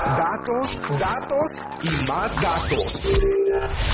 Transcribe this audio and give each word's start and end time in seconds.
Datos, 0.00 0.80
datos 0.98 1.52
y 1.82 2.08
más 2.08 2.34
datos. 2.40 3.08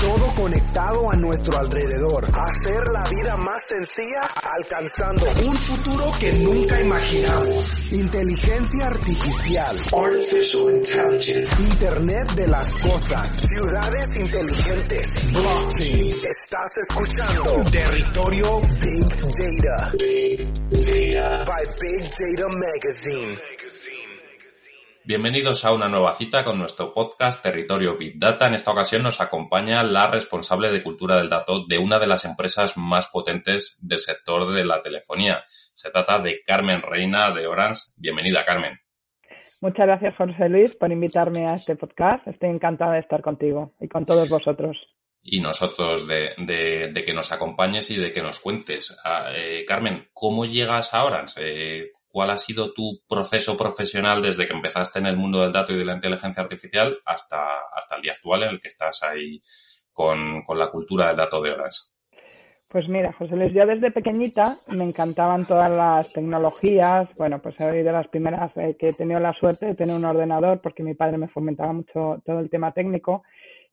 Todo 0.01 0.33
conectado 0.33 1.11
a 1.11 1.15
nuestro 1.15 1.57
alrededor. 1.57 2.25
Hacer 2.25 2.87
la 2.93 3.03
vida 3.09 3.35
más 3.37 3.61
sencilla 3.67 4.21
alcanzando 4.57 5.25
un 5.45 5.55
futuro 5.55 6.11
que 6.19 6.31
nunca 6.33 6.81
imaginamos. 6.81 7.91
Inteligencia 7.91 8.85
artificial. 8.87 9.77
Artificial 9.93 10.71
Intelligence. 10.71 11.61
Internet 11.61 12.31
de 12.33 12.47
las 12.47 12.67
cosas. 12.75 13.27
Ciudades 13.47 14.15
inteligentes. 14.15 15.31
Blockchain. 15.31 16.15
Estás 16.23 16.77
escuchando 16.89 17.63
Territorio 17.71 18.61
Big 18.79 19.09
Data. 19.09 19.91
Big 19.99 20.47
Data. 20.69 21.45
By 21.45 21.65
Big 21.79 22.09
Data 22.09 22.47
Magazine. 22.57 23.58
Bienvenidos 25.09 25.65
a 25.65 25.73
una 25.73 25.89
nueva 25.89 26.13
cita 26.13 26.43
con 26.45 26.59
nuestro 26.59 26.93
podcast 26.93 27.41
Territorio 27.41 27.97
Big 27.97 28.19
Data. 28.19 28.45
En 28.45 28.53
esta 28.53 28.69
ocasión 28.69 29.01
nos 29.01 29.19
acompaña 29.21 29.81
la 29.81 30.05
responsable 30.05 30.69
de 30.69 30.83
cultura 30.83 31.17
del 31.17 31.29
dato 31.29 31.65
de 31.65 31.79
una 31.79 31.97
de 31.97 32.05
las 32.05 32.25
empresas 32.25 32.77
más 32.77 33.07
potentes 33.07 33.79
del 33.81 34.01
sector 34.01 34.51
de 34.51 34.63
la 34.63 34.83
telefonía. 34.83 35.41
Se 35.47 35.89
trata 35.89 36.19
de 36.19 36.43
Carmen 36.45 36.83
Reina 36.83 37.31
de 37.31 37.47
Orange. 37.47 37.93
Bienvenida, 37.97 38.43
Carmen. 38.43 38.77
Muchas 39.61 39.87
gracias, 39.87 40.15
José 40.15 40.47
Luis, 40.47 40.75
por 40.75 40.91
invitarme 40.91 41.47
a 41.47 41.53
este 41.53 41.75
podcast. 41.75 42.27
Estoy 42.27 42.49
encantada 42.51 42.93
de 42.93 42.99
estar 42.99 43.23
contigo 43.23 43.73
y 43.79 43.87
con 43.87 44.05
todos 44.05 44.29
vosotros. 44.29 44.77
Y 45.23 45.41
nosotros 45.41 46.07
de, 46.07 46.93
que 47.03 47.13
nos 47.15 47.31
acompañes 47.31 47.89
y 47.89 47.97
de 47.97 48.11
que 48.11 48.21
nos 48.21 48.41
cuentes. 48.41 48.95
Ah, 49.03 49.31
eh, 49.35 49.65
Carmen, 49.67 50.07
¿cómo 50.13 50.45
llegas 50.45 50.93
a 50.93 51.03
Orange? 51.03 51.33
Eh, 51.39 51.91
¿Cuál 52.11 52.31
ha 52.31 52.37
sido 52.37 52.73
tu 52.73 53.01
proceso 53.07 53.55
profesional 53.55 54.21
desde 54.21 54.47
que 54.47 54.53
empezaste 54.53 54.97
en 54.97 55.05
el 55.05 55.15
mundo 55.15 55.41
del 55.41 55.53
dato 55.53 55.73
y 55.73 55.77
de 55.77 55.85
la 55.85 55.93
inteligencia 55.93 56.41
artificial 56.41 56.97
hasta, 57.05 57.37
hasta 57.71 57.95
el 57.95 58.01
día 58.01 58.13
actual 58.13 58.43
en 58.43 58.49
el 58.49 58.59
que 58.59 58.67
estás 58.67 59.03
ahí 59.03 59.39
con, 59.93 60.43
la 60.57 60.69
cultura 60.69 61.07
del 61.07 61.17
dato 61.17 61.41
de 61.41 61.51
Orange? 61.51 61.79
Pues 62.69 62.87
mira, 62.87 63.11
José 63.13 63.35
Luis, 63.35 63.53
yo 63.53 63.65
desde 63.65 63.91
pequeñita 63.91 64.55
me 64.77 64.83
encantaban 64.83 65.45
todas 65.45 65.71
las 65.71 66.13
tecnologías. 66.13 67.09
Bueno, 67.17 67.41
pues 67.41 67.55
soy 67.55 67.83
de 67.83 67.91
las 67.91 68.07
primeras 68.07 68.51
eh, 68.57 68.77
que 68.79 68.89
he 68.89 68.93
tenido 68.93 69.19
la 69.19 69.33
suerte 69.33 69.65
de 69.65 69.75
tener 69.75 69.95
un 69.95 70.05
ordenador 70.05 70.61
porque 70.61 70.83
mi 70.83 70.93
padre 70.93 71.17
me 71.17 71.27
fomentaba 71.27 71.73
mucho 71.73 72.21
todo 72.25 72.39
el 72.39 72.49
tema 72.49 72.71
técnico 72.71 73.23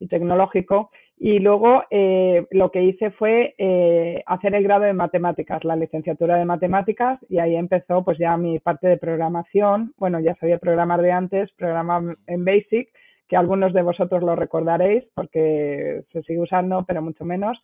y 0.00 0.08
tecnológico. 0.08 0.90
Y 1.18 1.38
luego 1.38 1.82
eh, 1.90 2.46
lo 2.50 2.70
que 2.70 2.82
hice 2.82 3.10
fue 3.10 3.54
eh, 3.56 4.22
hacer 4.26 4.54
el 4.54 4.62
grado 4.62 4.84
de 4.84 4.92
matemáticas, 4.92 5.64
la 5.64 5.74
licenciatura 5.74 6.36
de 6.36 6.44
matemáticas, 6.44 7.18
y 7.30 7.38
ahí 7.38 7.56
empezó 7.56 8.04
pues 8.04 8.18
ya 8.18 8.36
mi 8.36 8.58
parte 8.58 8.86
de 8.86 8.98
programación. 8.98 9.94
Bueno, 9.96 10.20
ya 10.20 10.34
sabía 10.34 10.58
programar 10.58 11.00
de 11.00 11.12
antes, 11.12 11.50
programar 11.52 12.16
en 12.26 12.44
Basic, 12.44 12.90
que 13.28 13.36
algunos 13.36 13.72
de 13.72 13.82
vosotros 13.82 14.22
lo 14.22 14.36
recordaréis 14.36 15.04
porque 15.14 16.04
se 16.12 16.22
sigue 16.22 16.40
usando, 16.40 16.84
pero 16.86 17.00
mucho 17.00 17.24
menos. 17.24 17.58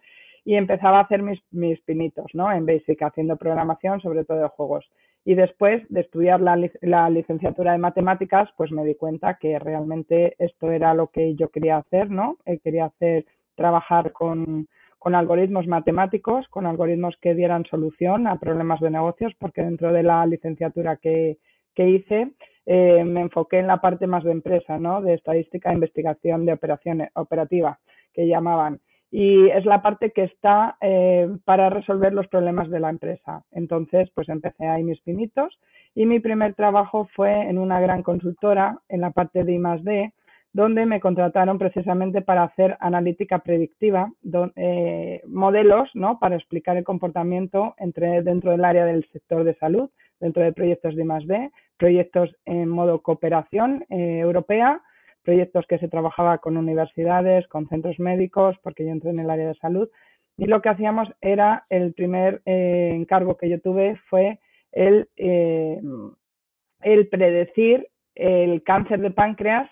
Y 0.44 0.54
empezaba 0.54 0.98
a 0.98 1.02
hacer 1.02 1.22
mis, 1.22 1.40
mis 1.52 1.80
pinitos, 1.82 2.26
¿no? 2.32 2.50
En 2.50 2.66
Basic, 2.66 3.00
haciendo 3.02 3.36
programación, 3.36 4.00
sobre 4.00 4.24
todo 4.24 4.38
de 4.38 4.48
juegos. 4.48 4.90
Y 5.24 5.34
después 5.34 5.82
de 5.88 6.00
estudiar 6.00 6.40
la, 6.40 6.58
la, 6.80 7.08
licenciatura 7.08 7.72
de 7.72 7.78
matemáticas, 7.78 8.48
pues 8.56 8.72
me 8.72 8.84
di 8.84 8.96
cuenta 8.96 9.38
que 9.40 9.58
realmente 9.58 10.34
esto 10.38 10.72
era 10.72 10.94
lo 10.94 11.08
que 11.08 11.36
yo 11.36 11.48
quería 11.50 11.76
hacer, 11.76 12.10
¿no? 12.10 12.38
Eh, 12.44 12.58
quería 12.58 12.86
hacer, 12.86 13.24
trabajar 13.62 14.10
con, 14.10 14.66
con 14.98 15.14
algoritmos 15.14 15.68
matemáticos, 15.68 16.48
con 16.48 16.66
algoritmos 16.66 17.14
que 17.22 17.34
dieran 17.34 17.64
solución 17.66 18.26
a 18.26 18.40
problemas 18.40 18.80
de 18.80 18.90
negocios, 18.90 19.32
porque 19.38 19.62
dentro 19.62 19.92
de 19.92 20.02
la 20.02 20.26
licenciatura 20.26 20.96
que, 20.96 21.38
que 21.76 21.88
hice 21.88 22.32
eh, 22.66 23.04
me 23.04 23.20
enfoqué 23.20 23.60
en 23.60 23.68
la 23.68 23.80
parte 23.80 24.08
más 24.08 24.24
de 24.24 24.32
empresa, 24.32 24.78
¿no? 24.78 25.00
De 25.00 25.14
estadística 25.14 25.70
e 25.70 25.74
investigación 25.74 26.44
de 26.44 26.54
operaciones 26.54 27.10
operativa, 27.14 27.78
que 28.12 28.26
llamaban 28.26 28.80
y 29.12 29.50
es 29.50 29.66
la 29.66 29.82
parte 29.82 30.10
que 30.10 30.24
está 30.24 30.78
eh, 30.80 31.28
para 31.44 31.68
resolver 31.68 32.14
los 32.14 32.26
problemas 32.28 32.70
de 32.70 32.80
la 32.80 32.88
empresa. 32.88 33.44
Entonces, 33.52 34.10
pues 34.14 34.26
empecé 34.30 34.66
ahí 34.66 34.82
mis 34.82 35.02
pinitos 35.02 35.60
y 35.94 36.06
mi 36.06 36.18
primer 36.18 36.54
trabajo 36.54 37.06
fue 37.14 37.30
en 37.50 37.58
una 37.58 37.78
gran 37.78 38.02
consultora 38.02 38.78
en 38.88 39.02
la 39.02 39.10
parte 39.10 39.44
de 39.44 39.52
I+D, 39.52 40.14
donde 40.52 40.84
me 40.84 41.00
contrataron 41.00 41.58
precisamente 41.58 42.20
para 42.20 42.42
hacer 42.42 42.76
analítica 42.80 43.38
predictiva, 43.38 44.12
eh, 44.56 45.22
modelos, 45.26 45.90
¿no? 45.94 46.18
Para 46.18 46.36
explicar 46.36 46.76
el 46.76 46.84
comportamiento 46.84 47.74
entre 47.78 48.22
dentro 48.22 48.50
del 48.50 48.64
área 48.64 48.84
del 48.84 49.08
sector 49.12 49.44
de 49.44 49.54
salud, 49.54 49.90
dentro 50.20 50.42
de 50.42 50.52
proyectos 50.52 50.94
de 50.94 51.04
I+D, 51.04 51.50
proyectos 51.78 52.36
en 52.44 52.68
modo 52.68 53.02
cooperación 53.02 53.84
eh, 53.88 54.18
europea 54.20 54.82
proyectos 55.24 55.64
que 55.68 55.78
se 55.78 55.86
trabajaba 55.86 56.38
con 56.38 56.56
universidades, 56.56 57.46
con 57.46 57.68
centros 57.68 57.96
médicos, 58.00 58.56
porque 58.60 58.84
yo 58.84 58.90
entré 58.90 59.10
en 59.10 59.20
el 59.20 59.30
área 59.30 59.46
de 59.46 59.54
salud. 59.54 59.88
Y 60.36 60.46
lo 60.46 60.60
que 60.60 60.68
hacíamos 60.68 61.08
era, 61.20 61.64
el 61.68 61.94
primer 61.94 62.42
eh, 62.44 62.90
encargo 62.92 63.36
que 63.36 63.48
yo 63.48 63.60
tuve 63.60 64.00
fue 64.10 64.40
el, 64.72 65.08
el 65.16 67.08
predecir 67.08 67.86
el 68.16 68.64
cáncer 68.64 69.00
de 69.00 69.12
páncreas, 69.12 69.70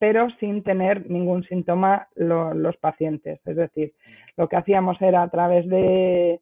pero 0.00 0.28
sin 0.40 0.62
tener 0.62 1.10
ningún 1.10 1.44
síntoma 1.44 2.08
los 2.16 2.76
pacientes. 2.78 3.38
Es 3.44 3.54
decir, 3.54 3.92
lo 4.38 4.48
que 4.48 4.56
hacíamos 4.56 5.00
era 5.02 5.22
a 5.22 5.28
través 5.28 5.68
de, 5.68 6.40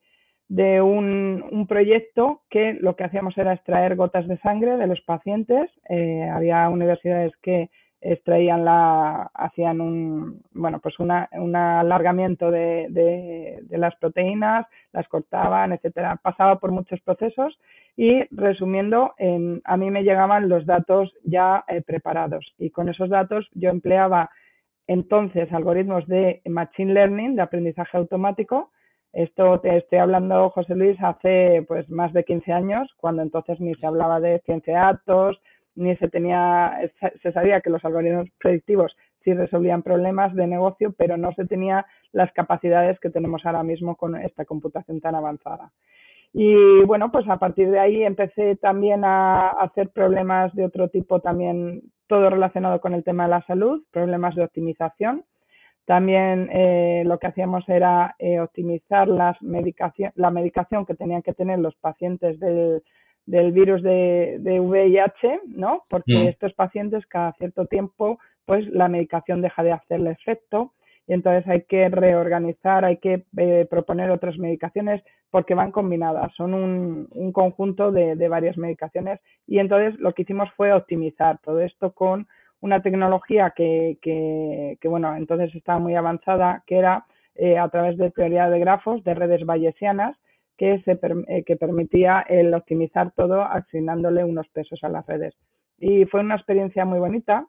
un, 0.81 1.45
un, 1.51 1.67
proyecto 1.67 2.43
que 2.51 2.75
lo 2.75 2.95
que 2.95 3.03
hacíamos 3.03 3.37
era 3.37 3.53
extraer 3.55 3.97
gotas 3.97 4.29
de 4.29 4.39
sangre 4.39 4.77
de 4.77 4.87
los 4.87 5.01
pacientes. 5.01 5.69
Eh, 5.89 6.31
había 6.33 6.69
universidades 6.69 7.33
que 7.43 7.69
extraían 8.01 8.65
la, 8.65 9.31
hacían 9.35 9.81
un, 9.81 10.43
bueno, 10.53 10.79
pues 10.81 10.99
una, 10.99 11.29
un 11.33 11.57
alargamiento 11.57 12.51
de, 12.51 12.87
de, 12.91 13.79
las 13.79 13.95
proteínas, 13.97 14.67
las 14.93 15.09
cortaban, 15.09 15.73
etcétera. 15.73 16.19
Pasaba 16.23 16.59
por 16.59 16.71
muchos 16.71 17.01
procesos 17.01 17.59
y 17.97 18.25
resumiendo, 18.31 19.15
a 19.65 19.77
mí 19.77 19.91
me 19.91 20.05
llegaban 20.05 20.49
los 20.49 20.67
datos 20.67 21.13
ya 21.25 21.65
eh, 21.69 21.83
preparados 21.83 22.55
y 22.59 22.71
con 22.71 22.89
esos 22.89 23.09
datos 23.09 23.49
yo 23.55 23.71
empleaba 23.71 24.31
entonces 24.87 25.53
algoritmos 25.53 26.07
de 26.07 26.41
machine 26.47 26.95
learning, 26.95 27.37
de 27.37 27.43
aprendizaje 27.43 27.97
automático. 27.97 28.71
Esto 29.13 29.61
te 29.61 29.77
estoy 29.77 29.99
hablando, 29.99 30.51
José 30.51 30.75
Luis, 30.75 30.97
hace 31.01 31.65
pues 31.67 31.89
más 31.91 32.13
de 32.13 32.25
15 32.25 32.53
años, 32.53 32.89
cuando 32.99 33.23
entonces 33.23 33.61
ni 33.61 33.75
se 33.75 33.87
hablaba 33.87 34.21
de 34.21 34.41
ciencia 34.41 34.75
de 34.75 34.81
datos, 34.81 35.41
ni 35.79 35.97
se 35.97 36.09
tenía, 36.09 36.77
se 37.23 37.33
sabía 37.33 37.61
que 37.61 37.71
los 37.71 37.85
algoritmos 37.85 38.29
predictivos 38.39 38.97
sí 39.23 39.33
resolvían 39.33 39.83
problemas 39.83 40.35
de 40.35 40.47
negocio, 40.47 40.93
pero 40.97 41.17
no 41.17 41.33
se 41.33 41.47
tenía 41.47 41.87
las 42.13 42.33
capacidades 42.33 42.99
que 43.01 43.11
tenemos 43.11 43.47
ahora 43.47 43.63
mismo 43.63 43.97
con 43.97 44.17
esta 44.17 44.45
computación 44.45 45.01
tan 45.01 45.15
avanzada. 45.15 45.71
Y 46.33 46.83
bueno, 46.85 47.11
pues 47.11 47.29
a 47.29 47.39
partir 47.39 47.71
de 47.71 47.79
ahí 47.79 48.03
empecé 48.03 48.57
también 48.57 49.05
a 49.05 49.49
hacer 49.49 49.91
problemas 49.91 50.55
de 50.55 50.65
otro 50.65 50.89
tipo, 50.89 51.21
también 51.21 51.83
todo 52.07 52.29
relacionado 52.29 52.81
con 52.81 52.93
el 52.93 53.05
tema 53.05 53.25
de 53.25 53.31
la 53.31 53.47
salud, 53.47 53.83
problemas 53.93 54.35
de 54.35 54.45
optimización. 54.45 55.25
También 55.87 56.51
eh, 56.53 57.03
lo 57.07 57.19
que 57.19 57.29
hacíamos 57.29 57.67
era 57.69 58.15
eh, 58.19 58.41
optimizar 58.41 59.09
las 59.09 59.41
medicación, 59.41 60.13
la 60.17 60.31
medicación 60.31 60.85
que 60.85 60.95
tenían 60.95 61.23
que 61.23 61.33
tener 61.33 61.61
los 61.61 61.77
pacientes 61.77 62.39
del, 62.41 62.83
del 63.29 63.53
virus 63.53 63.83
de, 63.83 64.39
de 64.41 64.59
VIH, 64.59 65.41
¿no? 65.49 65.85
Porque 65.91 66.15
mm. 66.15 66.29
estos 66.29 66.55
pacientes 66.55 67.07
cada 67.07 67.35
cierto 67.35 67.67
tiempo, 67.67 68.19
pues 68.47 68.67
la 68.69 68.89
medicación 68.89 69.43
deja 69.43 69.63
de 69.63 69.73
hacerle 69.73 70.13
efecto 70.13 70.73
y 71.07 71.13
entonces 71.13 71.47
hay 71.47 71.63
que 71.65 71.91
reorganizar, 71.91 72.87
hay 72.87 72.97
que 72.97 73.25
eh, 73.37 73.67
proponer 73.69 74.11
otras 74.11 74.39
medicaciones 74.39 75.03
porque 75.31 75.55
van 75.55 75.73
combinadas, 75.73 76.35
son 76.37 76.55
un, 76.55 77.09
un 77.11 77.33
conjunto 77.33 77.93
de, 77.93 78.17
de, 78.17 78.29
varias 78.29 78.57
medicaciones 78.57 79.21
y 79.47 79.59
entonces 79.59 80.01
lo 80.01 80.15
que 80.15 80.23
hicimos 80.23 80.49
fue 80.57 80.73
optimizar 80.73 81.39
todo 81.45 81.61
esto 81.61 81.93
con 81.93 82.27
una 82.61 82.81
tecnología 82.81 83.53
que, 83.55 83.99
que, 84.01 84.79
que 84.81 84.89
bueno, 84.89 85.15
entonces 85.17 85.55
estaba 85.55 85.79
muy 85.79 85.95
avanzada, 85.97 86.63
que 86.67 86.77
era 86.77 87.05
eh, 87.35 87.59
a 87.59 87.69
través 87.69 87.99
de 87.99 88.11
teoría 88.11 88.49
de 88.49 88.59
grafos, 88.59 89.05
de 89.05 89.15
redes 89.15 89.45
bayesianas, 89.45 90.17
que, 90.59 90.83
se, 90.83 90.99
eh, 91.29 91.45
que 91.45 91.57
permitía 91.57 92.27
el 92.29 92.53
optimizar 92.53 93.13
todo 93.13 93.43
asignándole 93.43 94.25
unos 94.25 94.49
pesos 94.49 94.81
a 94.83 94.89
las 94.89 95.07
redes. 95.07 95.35
y 95.81 96.05
fue 96.07 96.21
una 96.21 96.35
experiencia 96.35 96.85
muy 96.85 96.99
bonita. 96.99 97.47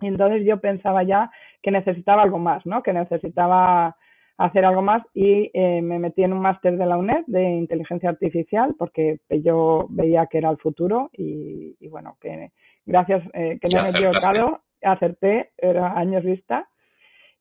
Y 0.00 0.08
entonces 0.08 0.44
yo 0.44 0.60
pensaba 0.60 1.02
ya 1.04 1.30
que 1.62 1.70
necesitaba 1.70 2.22
algo 2.22 2.38
más, 2.38 2.66
¿no? 2.66 2.82
Que 2.82 2.92
necesitaba 2.92 3.96
hacer 4.36 4.66
algo 4.66 4.82
más 4.82 5.02
y 5.14 5.50
eh, 5.54 5.80
me 5.80 5.98
metí 5.98 6.22
en 6.22 6.34
un 6.34 6.40
máster 6.40 6.76
de 6.76 6.84
la 6.84 6.98
UNED 6.98 7.24
de 7.26 7.42
inteligencia 7.42 8.10
artificial 8.10 8.74
porque 8.78 9.18
yo 9.42 9.86
veía 9.88 10.26
que 10.26 10.38
era 10.38 10.50
el 10.50 10.58
futuro 10.58 11.08
y, 11.14 11.74
bueno, 11.88 12.18
que 12.20 12.50
gracias 12.84 13.24
eh, 13.32 13.58
que 13.58 13.68
me 13.68 13.80
he 13.80 13.90
equivocado, 13.90 14.60
acerté, 14.82 15.52
era 15.56 15.98
años 15.98 16.22
vista 16.22 16.68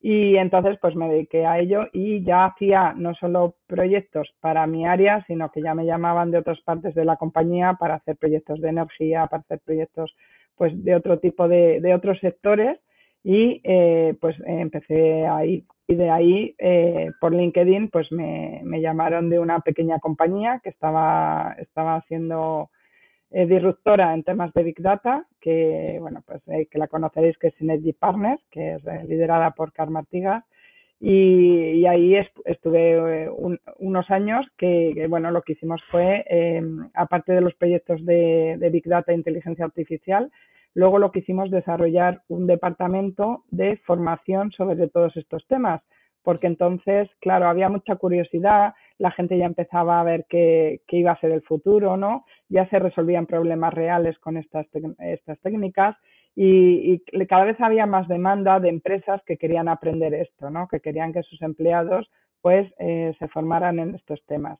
y 0.07 0.37
entonces 0.37 0.77
pues 0.79 0.95
me 0.95 1.09
dediqué 1.09 1.47
a 1.47 1.57
ello 1.57 1.87
y 1.91 2.23
ya 2.23 2.45
hacía 2.45 2.93
no 2.95 3.15
solo 3.15 3.55
proyectos 3.65 4.29
para 4.39 4.67
mi 4.67 4.85
área, 4.85 5.25
sino 5.25 5.49
que 5.49 5.63
ya 5.63 5.73
me 5.73 5.87
llamaban 5.87 6.29
de 6.29 6.37
otras 6.37 6.61
partes 6.61 6.93
de 6.93 7.05
la 7.05 7.15
compañía 7.15 7.73
para 7.79 7.95
hacer 7.95 8.15
proyectos 8.15 8.61
de 8.61 8.69
energía, 8.69 9.25
para 9.25 9.41
hacer 9.41 9.61
proyectos 9.65 10.15
pues 10.55 10.71
de 10.83 10.95
otro 10.95 11.17
tipo 11.17 11.47
de, 11.47 11.81
de 11.81 11.95
otros 11.95 12.19
sectores. 12.19 12.77
Y 13.23 13.61
eh, 13.63 14.13
pues 14.21 14.35
empecé 14.45 15.25
ahí. 15.25 15.65
Y 15.87 15.95
de 15.95 16.11
ahí 16.11 16.55
eh, 16.59 17.09
por 17.19 17.33
LinkedIn 17.33 17.89
pues 17.89 18.11
me, 18.11 18.61
me, 18.63 18.81
llamaron 18.81 19.31
de 19.31 19.39
una 19.39 19.61
pequeña 19.61 19.97
compañía 19.97 20.61
que 20.63 20.69
estaba 20.69 21.55
estaba 21.57 21.95
haciendo 21.95 22.69
eh, 23.35 23.45
disruptora 23.45 24.13
en 24.13 24.23
temas 24.23 24.53
de 24.53 24.63
Big 24.63 24.81
Data 24.81 25.25
que 25.41 25.97
bueno 25.99 26.23
pues 26.25 26.41
que 26.69 26.79
la 26.79 26.87
conoceréis 26.87 27.37
que 27.37 27.47
es 27.47 27.55
Synergy 27.55 27.93
Partners 27.93 28.41
que 28.51 28.75
es 28.75 28.83
liderada 29.07 29.51
por 29.51 29.73
Carl 29.73 29.95
Artigas 29.95 30.43
y, 30.99 31.71
y, 31.81 31.85
ahí 31.87 32.15
estuve 32.45 33.29
unos 33.79 34.09
años 34.09 34.45
que, 34.57 35.05
bueno 35.09 35.29
lo 35.29 35.41
que 35.41 35.53
hicimos 35.53 35.81
fue 35.91 36.23
aparte 36.93 37.33
de 37.33 37.41
los 37.41 37.53
proyectos 37.55 38.05
de, 38.05 38.55
de 38.57 38.69
Big 38.69 38.87
Data 38.87 39.11
e 39.11 39.15
inteligencia 39.15 39.65
artificial 39.65 40.31
Luego 40.75 40.99
lo 40.99 41.11
que 41.11 41.19
hicimos 41.19 41.49
desarrollar 41.49 42.21
un 42.27 42.47
departamento 42.47 43.45
de 43.49 43.77
formación 43.85 44.51
sobre 44.51 44.89
todos 44.89 45.15
estos 45.15 45.47
temas, 45.47 45.81
porque 46.21 46.47
entonces, 46.47 47.09
claro, 47.21 47.47
había 47.47 47.69
mucha 47.69 47.95
curiosidad, 47.95 48.73
la 48.97 49.11
gente 49.11 49.37
ya 49.37 49.45
empezaba 49.45 49.99
a 49.99 50.03
ver 50.03 50.25
qué, 50.29 50.81
iba 50.89 51.11
a 51.11 51.19
ser 51.19 51.31
el 51.31 51.41
futuro, 51.41 51.97
¿no? 51.97 52.25
Ya 52.49 52.67
se 52.69 52.79
resolvían 52.79 53.25
problemas 53.25 53.73
reales 53.73 54.17
con 54.19 54.37
estas, 54.37 54.65
estas 54.99 55.39
técnicas 55.41 55.95
y, 56.35 56.99
cada 57.27 57.45
vez 57.45 57.59
había 57.59 57.85
más 57.85 58.07
demanda 58.07 58.59
de 58.59 58.69
empresas 58.69 59.21
que 59.25 59.37
querían 59.37 59.67
aprender 59.67 60.13
esto, 60.13 60.49
¿no? 60.49 60.67
Que 60.67 60.79
querían 60.79 61.13
que 61.13 61.23
sus 61.23 61.41
empleados 61.41 62.09
pues 62.41 62.71
eh, 62.79 63.15
se 63.17 63.27
formaran 63.29 63.79
en 63.79 63.95
estos 63.95 64.23
temas. 64.25 64.59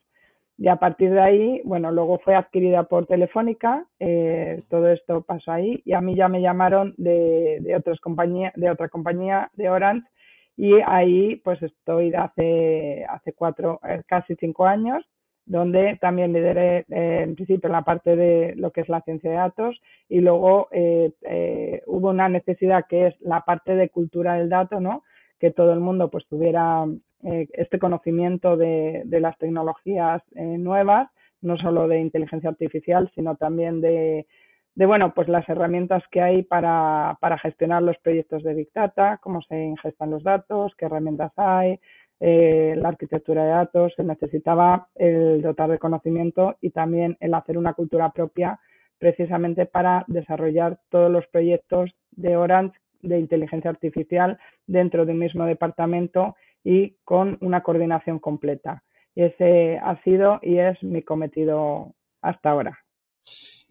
Y 0.57 0.69
a 0.69 0.77
partir 0.77 1.11
de 1.11 1.19
ahí, 1.19 1.61
bueno, 1.65 1.91
luego 1.91 2.17
fue 2.19 2.33
adquirida 2.33 2.83
por 2.83 3.07
Telefónica, 3.07 3.85
eh, 3.99 4.63
todo 4.69 4.87
esto 4.87 5.21
pasó 5.21 5.51
ahí 5.51 5.81
y 5.85 5.93
a 5.93 6.01
mí 6.01 6.15
ya 6.15 6.29
me 6.29 6.41
llamaron 6.41 6.95
de, 6.97 7.59
de, 7.59 7.75
otras 7.75 7.99
compañías, 7.99 8.53
de 8.55 8.69
otra 8.69 8.87
compañía, 8.87 9.51
de 9.53 9.69
Orange, 9.69 10.07
y 10.57 10.73
ahí 10.85 11.37
pues 11.37 11.61
estoy 11.61 12.11
de 12.11 12.17
hace, 12.17 13.05
hace 13.09 13.33
cuatro, 13.33 13.79
eh, 13.87 14.01
casi 14.07 14.35
cinco 14.35 14.65
años, 14.65 15.03
donde 15.45 15.97
también 16.01 16.33
lideré 16.33 16.85
eh, 16.89 17.21
en 17.23 17.35
principio 17.35 17.69
la 17.69 17.83
parte 17.83 18.15
de 18.15 18.55
lo 18.55 18.71
que 18.71 18.81
es 18.81 18.89
la 18.89 19.01
ciencia 19.01 19.29
de 19.29 19.35
datos 19.37 19.79
y 20.09 20.19
luego 20.19 20.69
hubo 21.85 22.09
una 22.09 22.29
necesidad 22.29 22.85
que 22.89 23.07
es 23.07 23.21
la 23.21 23.41
parte 23.41 23.75
de 23.75 23.89
cultura 23.89 24.35
del 24.35 24.49
dato, 24.49 24.79
¿no? 24.79 25.03
Que 25.39 25.51
todo 25.51 25.73
el 25.73 25.81
mundo 25.81 26.09
pues 26.09 26.25
tuviera 26.27 26.85
eh, 27.25 27.47
este 27.53 27.79
conocimiento 27.79 28.55
de, 28.55 29.03
las 29.09 29.35
tecnologías 29.39 30.21
eh, 30.35 30.59
nuevas, 30.59 31.09
no 31.41 31.57
solo 31.57 31.87
de 31.87 31.99
inteligencia 31.99 32.51
artificial, 32.51 33.11
sino 33.15 33.35
también 33.35 33.81
de, 33.81 34.27
bueno, 34.75 35.13
pues 35.13 35.29
las 35.29 35.47
herramientas 35.47 36.03
que 36.11 36.21
hay 36.21 36.43
para, 36.43 37.17
gestionar 37.41 37.81
los 37.81 37.97
proyectos 37.99 38.43
de 38.43 38.53
Big 38.53 38.73
Data, 38.73 39.19
cómo 39.21 39.41
se 39.43 39.57
ingestan 39.57 40.11
los 40.11 40.23
datos, 40.23 40.73
qué 40.77 40.85
herramientas 40.85 41.31
hay, 41.37 41.79
eh, 42.19 42.75
la 42.77 42.89
arquitectura 42.89 43.43
de 43.45 43.51
datos, 43.51 43.93
se 43.95 44.03
necesitaba 44.03 44.89
el 44.95 45.41
dotar 45.41 45.69
de 45.69 45.79
conocimiento 45.79 46.57
y 46.59 46.71
también 46.71 47.15
el 47.21 47.33
hacer 47.33 47.57
una 47.57 47.73
cultura 47.73 48.11
propia 48.11 48.59
precisamente 48.97 49.65
para 49.65 50.03
desarrollar 50.07 50.79
todos 50.89 51.09
los 51.09 51.25
proyectos 51.27 51.91
de 52.11 52.35
Orange 52.35 52.77
de 53.01 53.19
inteligencia 53.19 53.69
artificial 53.69 54.37
dentro 54.67 55.05
de 55.05 55.13
un 55.13 55.19
mismo 55.19 55.45
departamento 55.45 56.35
y 56.63 56.97
con 57.05 57.37
una 57.41 57.61
coordinación 57.61 58.19
completa. 58.19 58.83
Y 59.13 59.23
ese 59.23 59.77
ha 59.77 60.01
sido 60.03 60.39
y 60.41 60.57
es 60.57 60.81
mi 60.83 61.01
cometido 61.01 61.93
hasta 62.21 62.49
ahora. 62.49 62.79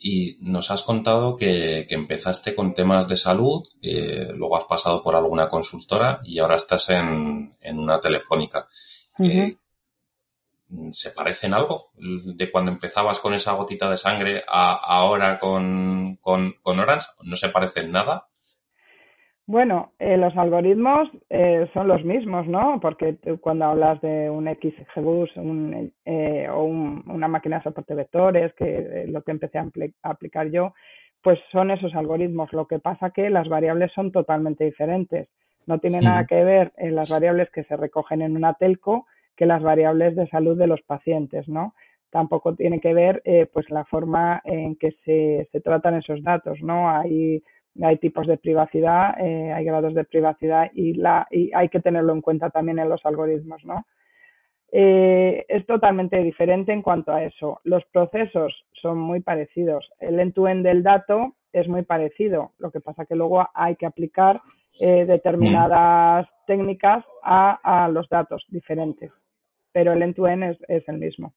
Y 0.07 0.37
nos 0.41 0.71
has 0.71 0.83
contado 0.83 1.35
que, 1.35 1.87
empezaste 1.89 2.55
con 2.55 2.75
temas 2.75 3.09
de 3.09 3.17
salud, 3.17 3.67
eh, 3.81 4.29
luego 4.35 4.59
has 4.59 4.65
pasado 4.65 5.01
por 5.01 5.17
alguna 5.17 5.49
consultora 5.49 6.21
y 6.25 6.41
ahora 6.41 6.57
estás 6.57 6.91
en, 6.91 7.57
una 7.63 7.99
telefónica. 7.99 8.69
Eh, 9.19 9.57
¿Se 10.91 11.13
parecen 11.13 11.55
algo 11.55 11.93
de 11.97 12.51
cuando 12.51 12.71
empezabas 12.71 13.19
con 13.19 13.33
esa 13.33 13.53
gotita 13.53 13.89
de 13.89 13.97
sangre 13.97 14.45
a 14.47 14.75
ahora 14.75 15.39
con, 15.39 16.19
con, 16.21 16.55
con 16.61 16.81
Orange? 16.81 17.07
¿No 17.23 17.35
se 17.35 17.49
parecen 17.49 17.91
nada? 17.91 18.29
Bueno, 19.47 19.93
eh, 19.99 20.17
los 20.17 20.35
algoritmos 20.39 21.11
eh, 21.29 21.69
son 21.75 21.87
los 21.87 22.03
mismos, 22.03 22.47
¿no? 22.47 22.81
Porque 22.81 23.13
tú 23.13 23.39
cuando 23.39 23.67
hablas 23.67 24.01
de 24.01 24.31
un 24.31 24.47
XGBoost 24.47 25.37
un, 25.37 25.93
eh, 26.07 26.49
o 26.51 26.65
una 26.65 27.29
máquina 27.29 27.59
de 27.59 27.65
soporte 27.65 27.95
vectores, 27.95 28.55
que 28.55 28.65
eh, 28.65 29.07
lo 29.07 29.21
que 29.23 29.33
empecé 29.33 29.59
a, 29.59 29.69
aplicar 30.03 30.51
yo, 30.51 30.73
pues 31.23 31.39
son 31.53 31.71
esos 31.71 31.95
algoritmos. 31.95 32.55
Lo 32.55 32.67
que 32.67 32.79
pasa 32.79 33.11
que 33.11 33.29
las 33.29 33.47
variables 33.49 33.93
son 33.93 34.13
totalmente 34.13 34.65
diferentes. 34.65 35.29
No 35.67 35.79
tiene 35.79 36.01
nada 36.01 36.25
que 36.27 36.43
ver 36.43 36.73
en 36.79 36.95
las 36.95 37.11
variables 37.11 37.51
que 37.51 37.65
se 37.65 37.77
recogen 37.77 38.23
en 38.23 38.37
una 38.37 38.55
telco 38.55 39.07
que 39.37 39.47
las 39.47 39.63
variables 39.63 40.17
de 40.17 40.27
salud 40.29 40.57
de 40.57 40.67
los 40.67 40.81
pacientes, 40.83 41.49
¿no? 41.49 41.75
Tampoco 42.11 42.55
tiene 42.55 42.81
que 42.81 42.95
ver, 42.95 43.23
pues, 43.53 43.69
la 43.71 43.85
forma 43.87 44.41
en 44.45 44.77
que 44.77 44.93
se, 45.05 45.49
se 45.51 45.61
tratan 45.61 45.97
esos 45.97 46.23
datos, 46.23 46.61
¿no? 46.63 46.91
Hay 46.91 47.43
hay 47.83 47.99
tipos 47.99 48.27
de 48.27 48.37
privacidad, 48.37 49.21
eh, 49.21 49.53
hay 49.53 49.65
grados 49.65 49.95
de 49.95 50.05
privacidad 50.05 50.71
y, 50.75 50.95
la, 50.95 51.27
y 51.31 51.51
hay 51.55 51.69
que 51.69 51.81
tenerlo 51.81 52.13
en 52.13 52.21
cuenta 52.21 52.51
también 52.51 52.79
en 52.79 52.89
los 52.89 53.05
algoritmos, 53.05 53.65
¿no? 53.65 53.87
Eh, 54.77 55.45
es 55.49 55.65
totalmente 55.67 56.19
diferente 56.19 56.73
en 56.73 56.83
cuanto 56.83 57.13
a 57.13 57.23
eso. 57.23 57.61
Los 57.63 57.85
procesos 57.93 58.53
son 58.73 58.99
muy 58.99 59.21
parecidos. 59.21 59.89
El 60.01 60.19
end-to-end 60.19 60.65
del 60.65 60.83
dato 60.83 61.37
es 61.53 61.69
muy 61.69 61.83
parecido. 61.83 62.53
Lo 62.59 62.73
que 62.73 62.81
pasa 62.81 63.07
que 63.07 63.15
luego 63.15 63.49
hay 63.55 63.77
que 63.77 63.87
aplicar 63.87 64.43
eh, 64.81 65.05
determinadas 65.07 66.29
técnicas 66.49 67.05
a, 67.23 67.89
los 67.93 68.09
datos 68.09 68.45
diferentes. 68.49 69.13
Pero 69.71 69.93
el 69.93 70.03
end-to-end 70.03 70.43
es, 70.43 70.59
es 70.67 70.89
el 70.89 70.99
mismo. 70.99 71.35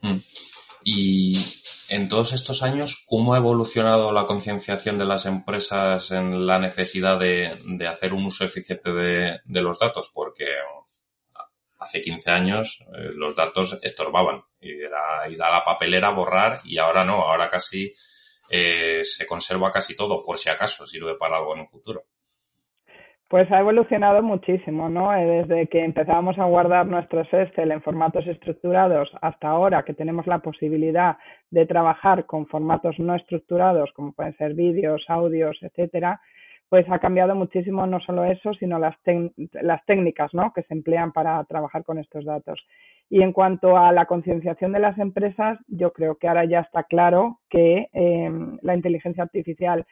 Mm. 0.00 0.16
Y 0.84 1.61
en 1.88 2.08
todos 2.08 2.32
estos 2.32 2.62
años, 2.62 3.04
¿cómo 3.06 3.34
ha 3.34 3.38
evolucionado 3.38 4.12
la 4.12 4.26
concienciación 4.26 4.98
de 4.98 5.04
las 5.04 5.26
empresas 5.26 6.10
en 6.10 6.46
la 6.46 6.58
necesidad 6.58 7.18
de, 7.18 7.50
hacer 7.86 8.12
un 8.12 8.26
uso 8.26 8.44
eficiente 8.44 8.92
de, 8.92 9.40
los 9.44 9.78
datos? 9.78 10.10
Porque 10.12 10.46
hace 11.78 12.00
15 12.00 12.30
años 12.30 12.78
eh, 12.94 13.10
los 13.14 13.34
datos 13.34 13.78
estorbaban 13.82 14.42
y 14.60 14.72
era 14.82 15.22
a 15.22 15.28
la 15.28 15.64
papelera, 15.64 16.10
borrar 16.10 16.58
y 16.64 16.78
ahora 16.78 17.04
no, 17.04 17.22
ahora 17.22 17.48
casi 17.48 17.92
eh, 18.48 19.00
se 19.02 19.26
conserva 19.26 19.72
casi 19.72 19.96
todo 19.96 20.22
por 20.22 20.38
si 20.38 20.48
acaso 20.48 20.86
sirve 20.86 21.16
para 21.16 21.38
algo 21.38 21.54
en 21.54 21.60
un 21.60 21.68
futuro. 21.68 22.04
Pues 23.32 23.50
ha 23.50 23.60
evolucionado 23.60 24.22
muchísimo, 24.22 24.90
¿no? 24.90 25.14
Eh, 25.14 25.24
desde 25.24 25.66
que 25.68 25.82
empezábamos 25.82 26.38
a 26.38 26.44
guardar 26.44 26.86
nuestros 26.86 27.26
Excel 27.32 27.72
en 27.72 27.80
formatos 27.80 28.26
estructurados 28.26 29.10
hasta 29.22 29.48
ahora 29.48 29.84
que 29.84 29.94
tenemos 29.94 30.26
la 30.26 30.40
posibilidad 30.40 31.16
de 31.50 31.64
trabajar 31.64 32.26
con 32.26 32.46
formatos 32.46 32.98
no 32.98 33.14
estructurados, 33.14 33.90
como 33.94 34.12
pueden 34.12 34.36
ser 34.36 34.52
vídeos, 34.52 35.06
audios, 35.08 35.56
etcétera, 35.62 36.20
pues 36.68 36.84
ha 36.90 36.98
cambiado 36.98 37.34
muchísimo 37.34 37.86
no 37.86 38.00
solo 38.00 38.26
eso, 38.26 38.52
sino 38.52 38.78
las, 38.78 38.96
las 39.62 39.82
técnicas, 39.86 40.34
¿no? 40.34 40.52
Que 40.52 40.64
se 40.64 40.74
emplean 40.74 41.12
para 41.12 41.42
trabajar 41.44 41.84
con 41.84 41.96
estos 41.96 42.26
datos. 42.26 42.62
Y 43.08 43.22
en 43.22 43.32
cuanto 43.32 43.78
a 43.78 43.92
la 43.92 44.04
concienciación 44.04 44.72
de 44.72 44.80
las 44.80 44.98
empresas, 44.98 45.58
yo 45.68 45.94
creo 45.94 46.16
que 46.16 46.28
ahora 46.28 46.44
ya 46.44 46.60
está 46.60 46.82
claro 46.82 47.38
que 47.48 47.88
eh, 47.94 48.30
la 48.60 48.76
inteligencia 48.76 49.22
artificial 49.22 49.86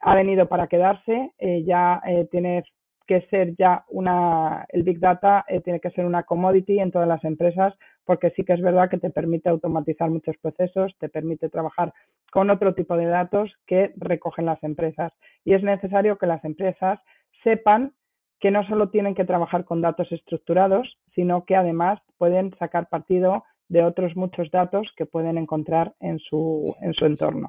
ha 0.00 0.14
venido 0.14 0.46
para 0.46 0.66
quedarse, 0.66 1.30
eh, 1.38 1.64
ya 1.64 2.02
eh, 2.04 2.28
tiene 2.30 2.64
que 3.06 3.22
ser 3.30 3.54
ya 3.56 3.84
una, 3.88 4.66
el 4.68 4.82
Big 4.82 4.98
Data 4.98 5.44
eh, 5.48 5.60
tiene 5.60 5.80
que 5.80 5.90
ser 5.90 6.04
una 6.04 6.22
commodity 6.22 6.78
en 6.78 6.90
todas 6.90 7.08
las 7.08 7.22
empresas 7.24 7.74
porque 8.04 8.30
sí 8.30 8.44
que 8.44 8.52
es 8.52 8.60
verdad 8.60 8.90
que 8.90 8.98
te 8.98 9.10
permite 9.10 9.48
automatizar 9.48 10.10
muchos 10.10 10.36
procesos, 10.38 10.94
te 10.98 11.08
permite 11.08 11.48
trabajar 11.48 11.92
con 12.30 12.50
otro 12.50 12.74
tipo 12.74 12.96
de 12.96 13.06
datos 13.06 13.52
que 13.66 13.92
recogen 13.96 14.46
las 14.46 14.62
empresas. 14.62 15.12
Y 15.44 15.54
es 15.54 15.62
necesario 15.62 16.18
que 16.18 16.26
las 16.26 16.44
empresas 16.44 16.98
sepan 17.44 17.92
que 18.40 18.50
no 18.50 18.66
solo 18.66 18.88
tienen 18.90 19.14
que 19.14 19.24
trabajar 19.24 19.64
con 19.64 19.80
datos 19.82 20.10
estructurados, 20.10 20.98
sino 21.14 21.44
que 21.44 21.54
además 21.54 22.00
pueden 22.18 22.52
sacar 22.58 22.88
partido 22.88 23.44
de 23.72 23.82
otros 23.82 24.14
muchos 24.14 24.50
datos 24.50 24.86
que 24.96 25.06
pueden 25.06 25.38
encontrar 25.38 25.94
en 25.98 26.18
su, 26.18 26.76
en 26.82 26.92
su 26.92 27.06
entorno. 27.06 27.48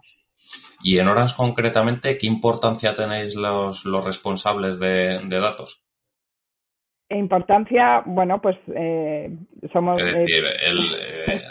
Y 0.82 0.98
en 0.98 1.08
horas 1.08 1.34
concretamente, 1.34 2.18
¿qué 2.18 2.28
importancia 2.28 2.94
tenéis 2.94 3.36
los, 3.36 3.86
los 3.86 4.06
responsables 4.06 4.80
de, 4.80 5.20
datos? 5.30 5.84
Importancia, 7.10 8.04
bueno, 8.06 8.42
pues 8.42 8.56
eh, 8.74 9.30
somos... 9.72 10.02
Es 10.02 10.14
decir, 10.14 10.44
eh, 10.66 11.42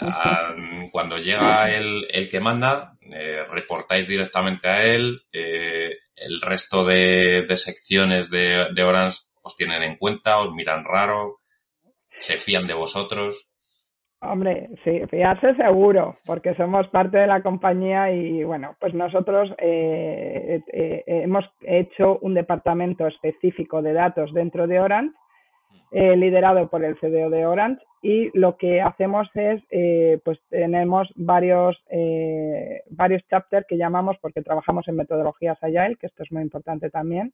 cuando 0.91 1.17
llega 1.17 1.71
el, 1.71 2.05
el 2.11 2.27
que 2.27 2.39
manda, 2.39 2.97
eh, 3.01 3.43
reportáis 3.51 4.07
directamente 4.07 4.67
a 4.67 4.83
él, 4.83 5.21
el 5.31 6.41
resto 6.41 6.83
de, 6.83 7.45
secciones 7.55 8.29
de, 8.31 8.67
de 8.73 8.83
Orange 8.83 9.19
os 9.43 9.55
tienen 9.55 9.83
en 9.83 9.97
cuenta, 9.97 10.39
os 10.39 10.51
miran 10.51 10.83
raro, 10.83 11.39
se 12.19 12.37
fían 12.37 12.65
de 12.65 12.73
vosotros. 12.73 13.52
Hombre, 14.25 14.69
sí, 14.85 15.01
fiarse 15.09 15.53
seguro, 15.55 16.17
porque 16.25 16.55
somos 16.55 16.87
parte 16.87 17.17
de 17.17 17.27
la 17.27 17.41
compañía 17.41 18.09
y 18.11 18.43
bueno, 18.45 18.75
pues 18.79 18.93
nosotros 18.93 19.53
eh, 19.57 20.61
eh, 20.71 21.03
eh, 21.05 21.21
hemos 21.23 21.43
hecho 21.61 22.19
un 22.21 22.33
departamento 22.33 23.05
específico 23.05 23.81
de 23.81 23.91
datos 23.91 24.33
dentro 24.33 24.65
de 24.65 24.79
Orange, 24.79 25.15
liderado 25.91 26.69
por 26.69 26.83
el 26.83 26.97
CDO 26.97 27.29
de 27.29 27.45
Orange 27.45 27.83
y 28.01 28.35
lo 28.35 28.57
que 28.57 28.81
hacemos 28.81 29.29
es, 29.35 29.61
pues 30.23 30.39
tenemos 30.49 31.11
varios, 31.15 31.77
varios 32.89 33.21
chapters 33.29 33.67
que 33.67 33.77
llamamos, 33.77 34.17
porque 34.19 34.41
trabajamos 34.41 34.87
en 34.87 34.95
metodologías 34.95 35.61
Agile, 35.61 35.97
que 35.99 36.07
esto 36.07 36.23
es 36.23 36.31
muy 36.31 36.41
importante 36.41 36.89
también, 36.89 37.33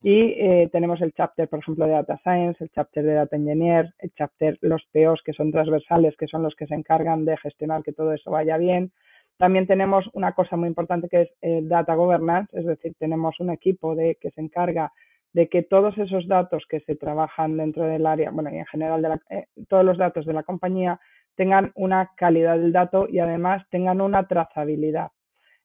y 0.00 0.34
eh, 0.38 0.68
tenemos 0.70 1.00
el 1.00 1.12
chapter, 1.12 1.48
por 1.48 1.58
ejemplo, 1.58 1.86
de 1.86 1.92
Data 1.92 2.20
Science, 2.22 2.62
el 2.62 2.70
chapter 2.70 3.04
de 3.04 3.14
Data 3.14 3.36
Engineer, 3.36 3.92
el 3.98 4.12
chapter, 4.14 4.56
los 4.60 4.84
POs 4.92 5.22
que 5.24 5.32
son 5.32 5.50
transversales, 5.50 6.16
que 6.16 6.28
son 6.28 6.42
los 6.42 6.54
que 6.54 6.66
se 6.66 6.74
encargan 6.74 7.24
de 7.24 7.36
gestionar 7.36 7.82
que 7.82 7.92
todo 7.92 8.12
eso 8.12 8.30
vaya 8.30 8.56
bien. 8.58 8.92
También 9.38 9.66
tenemos 9.66 10.08
una 10.12 10.32
cosa 10.32 10.56
muy 10.56 10.68
importante 10.68 11.08
que 11.08 11.22
es 11.22 11.30
eh, 11.42 11.60
Data 11.62 11.94
Governance, 11.94 12.56
es 12.56 12.64
decir, 12.64 12.94
tenemos 12.98 13.38
un 13.40 13.50
equipo 13.50 13.94
de, 13.96 14.16
que 14.20 14.30
se 14.30 14.40
encarga 14.40 14.92
de 15.32 15.48
que 15.48 15.62
todos 15.62 15.96
esos 15.98 16.26
datos 16.26 16.64
que 16.68 16.80
se 16.80 16.96
trabajan 16.96 17.56
dentro 17.56 17.84
del 17.84 18.06
área, 18.06 18.30
bueno, 18.30 18.50
y 18.50 18.58
en 18.58 18.66
general 18.66 19.02
de 19.02 19.18
eh, 19.30 19.46
todos 19.68 19.84
los 19.84 19.98
datos 19.98 20.26
de 20.26 20.32
la 20.32 20.42
compañía 20.42 21.00
tengan 21.36 21.72
una 21.74 22.12
calidad 22.16 22.58
del 22.58 22.72
dato 22.72 23.06
y 23.08 23.18
además 23.18 23.64
tengan 23.70 24.00
una 24.00 24.26
trazabilidad. 24.26 25.10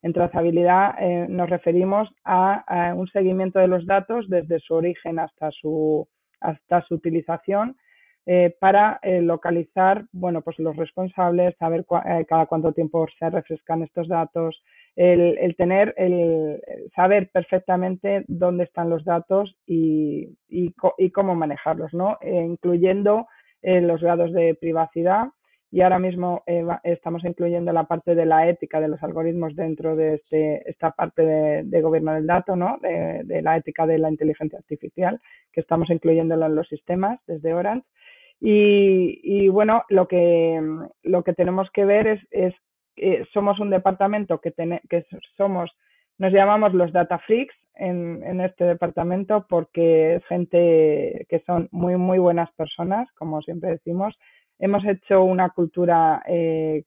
En 0.04 0.12
trazabilidad 0.12 0.96
eh, 1.00 1.28
nos 1.30 1.50
referimos 1.50 2.10
a, 2.26 2.94
un 2.96 3.08
seguimiento 3.08 3.60
de 3.60 3.70
los 3.70 3.86
datos 3.86 4.30
desde 4.30 4.60
su 4.60 4.74
origen 4.74 5.18
hasta 5.18 5.50
su, 5.52 6.06
hasta 6.42 6.82
su 6.82 6.96
utilización 6.96 7.78
eh, 8.26 8.54
para 8.60 9.00
eh, 9.02 9.22
localizar 9.22 10.06
bueno, 10.12 10.42
pues 10.42 10.60
los 10.60 10.76
responsables, 10.76 11.56
saber 11.58 11.86
cada 12.28 12.46
cuánto 12.48 12.74
tiempo 12.74 13.08
se 13.18 13.30
refrescan 13.30 13.84
estos 13.84 14.10
datos, 14.10 14.62
el, 14.98 15.56
tener, 15.56 15.94
el 15.98 16.62
saber 16.96 17.30
perfectamente 17.32 18.26
dónde 18.28 18.66
están 18.66 18.90
los 18.90 19.06
datos 19.06 19.56
y, 19.66 20.38
y, 20.50 20.74
y 20.98 21.12
cómo 21.12 21.34
manejarlos, 21.34 21.94
¿no? 21.94 22.20
incluyendo 22.22 23.28
los 23.62 24.02
grados 24.02 24.34
de 24.34 24.54
privacidad 24.54 25.30
y 25.74 25.82
ahora 25.82 25.98
mismo 25.98 26.44
eh, 26.46 26.64
estamos 26.84 27.26
incluyendo 27.26 27.74
la 27.74 27.86
parte 27.86 28.14
de 28.14 28.28
la 28.28 28.48
ética 28.48 28.80
de 28.80 28.88
los 28.88 29.02
algoritmos 29.02 29.56
dentro 29.56 29.96
de 29.96 30.14
este, 30.14 30.70
esta 30.70 30.92
parte 30.92 31.24
de, 31.26 31.82
gobierno 31.82 32.14
del 32.14 32.28
dato, 32.28 32.56
¿no? 32.56 32.78
De, 32.80 33.42
la 33.42 33.58
ética 33.58 33.88
de 33.88 33.98
la 33.98 34.12
inteligencia 34.12 34.60
artificial, 34.60 35.20
que 35.52 35.62
estamos 35.62 35.90
incluyéndolo 35.90 36.46
en 36.46 36.54
los 36.54 36.68
sistemas 36.68 37.20
desde 37.26 37.56
Orange. 37.56 37.88
Y, 38.40 39.48
bueno, 39.48 39.84
lo 39.90 40.08
que, 40.08 40.62
lo 41.02 41.24
que 41.24 41.34
tenemos 41.34 41.72
que 41.72 41.86
ver 41.86 42.06
es, 42.06 42.22
es 42.30 42.54
que 42.96 43.26
somos 43.34 43.60
un 43.60 43.72
departamento 43.72 44.42
que, 44.42 44.52
que 44.88 45.06
somos, 45.38 45.72
nos 46.20 46.32
llamamos 46.32 46.76
los 46.76 46.94
data 46.94 47.18
freaks 47.18 47.56
en, 47.74 48.22
en 48.24 48.42
este 48.42 48.66
departamento 48.66 49.48
porque 49.50 50.18
es 50.18 50.26
gente 50.26 51.26
que 51.30 51.40
son 51.48 51.68
muy, 51.72 51.98
muy 51.98 52.20
buenas 52.20 52.52
personas, 52.52 53.12
como 53.16 53.42
siempre 53.42 53.72
decimos, 53.72 54.16
hemos 54.60 54.86
hecho 54.86 55.24
una 55.24 55.50
cultura 55.50 56.22
eh, 56.28 56.84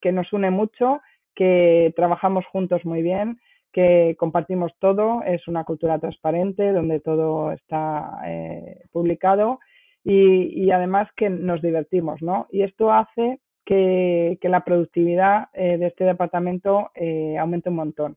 que 0.00 0.12
nos 0.12 0.32
une 0.32 0.50
mucho, 0.50 1.00
que 1.34 1.92
trabajamos 1.96 2.46
juntos 2.46 2.84
muy 2.84 3.02
bien, 3.02 3.40
que 3.72 4.16
compartimos 4.18 4.72
todo, 4.78 5.22
es 5.22 5.46
una 5.48 5.64
cultura 5.64 5.98
transparente 5.98 6.72
donde 6.72 7.00
todo 7.00 7.52
está 7.52 8.20
eh, 8.26 8.82
publicado 8.92 9.60
y, 10.04 10.70
además 10.70 11.08
que 11.16 11.28
nos 11.28 11.60
divertimos, 11.60 12.22
¿no? 12.22 12.46
Y 12.50 12.62
esto 12.62 12.92
hace 12.92 13.40
que, 13.66 14.38
la 14.42 14.64
productividad 14.64 15.48
eh, 15.52 15.76
de 15.76 15.86
este 15.88 16.04
departamento 16.04 16.90
aumente 17.38 17.68
un 17.68 17.76
montón. 17.76 18.16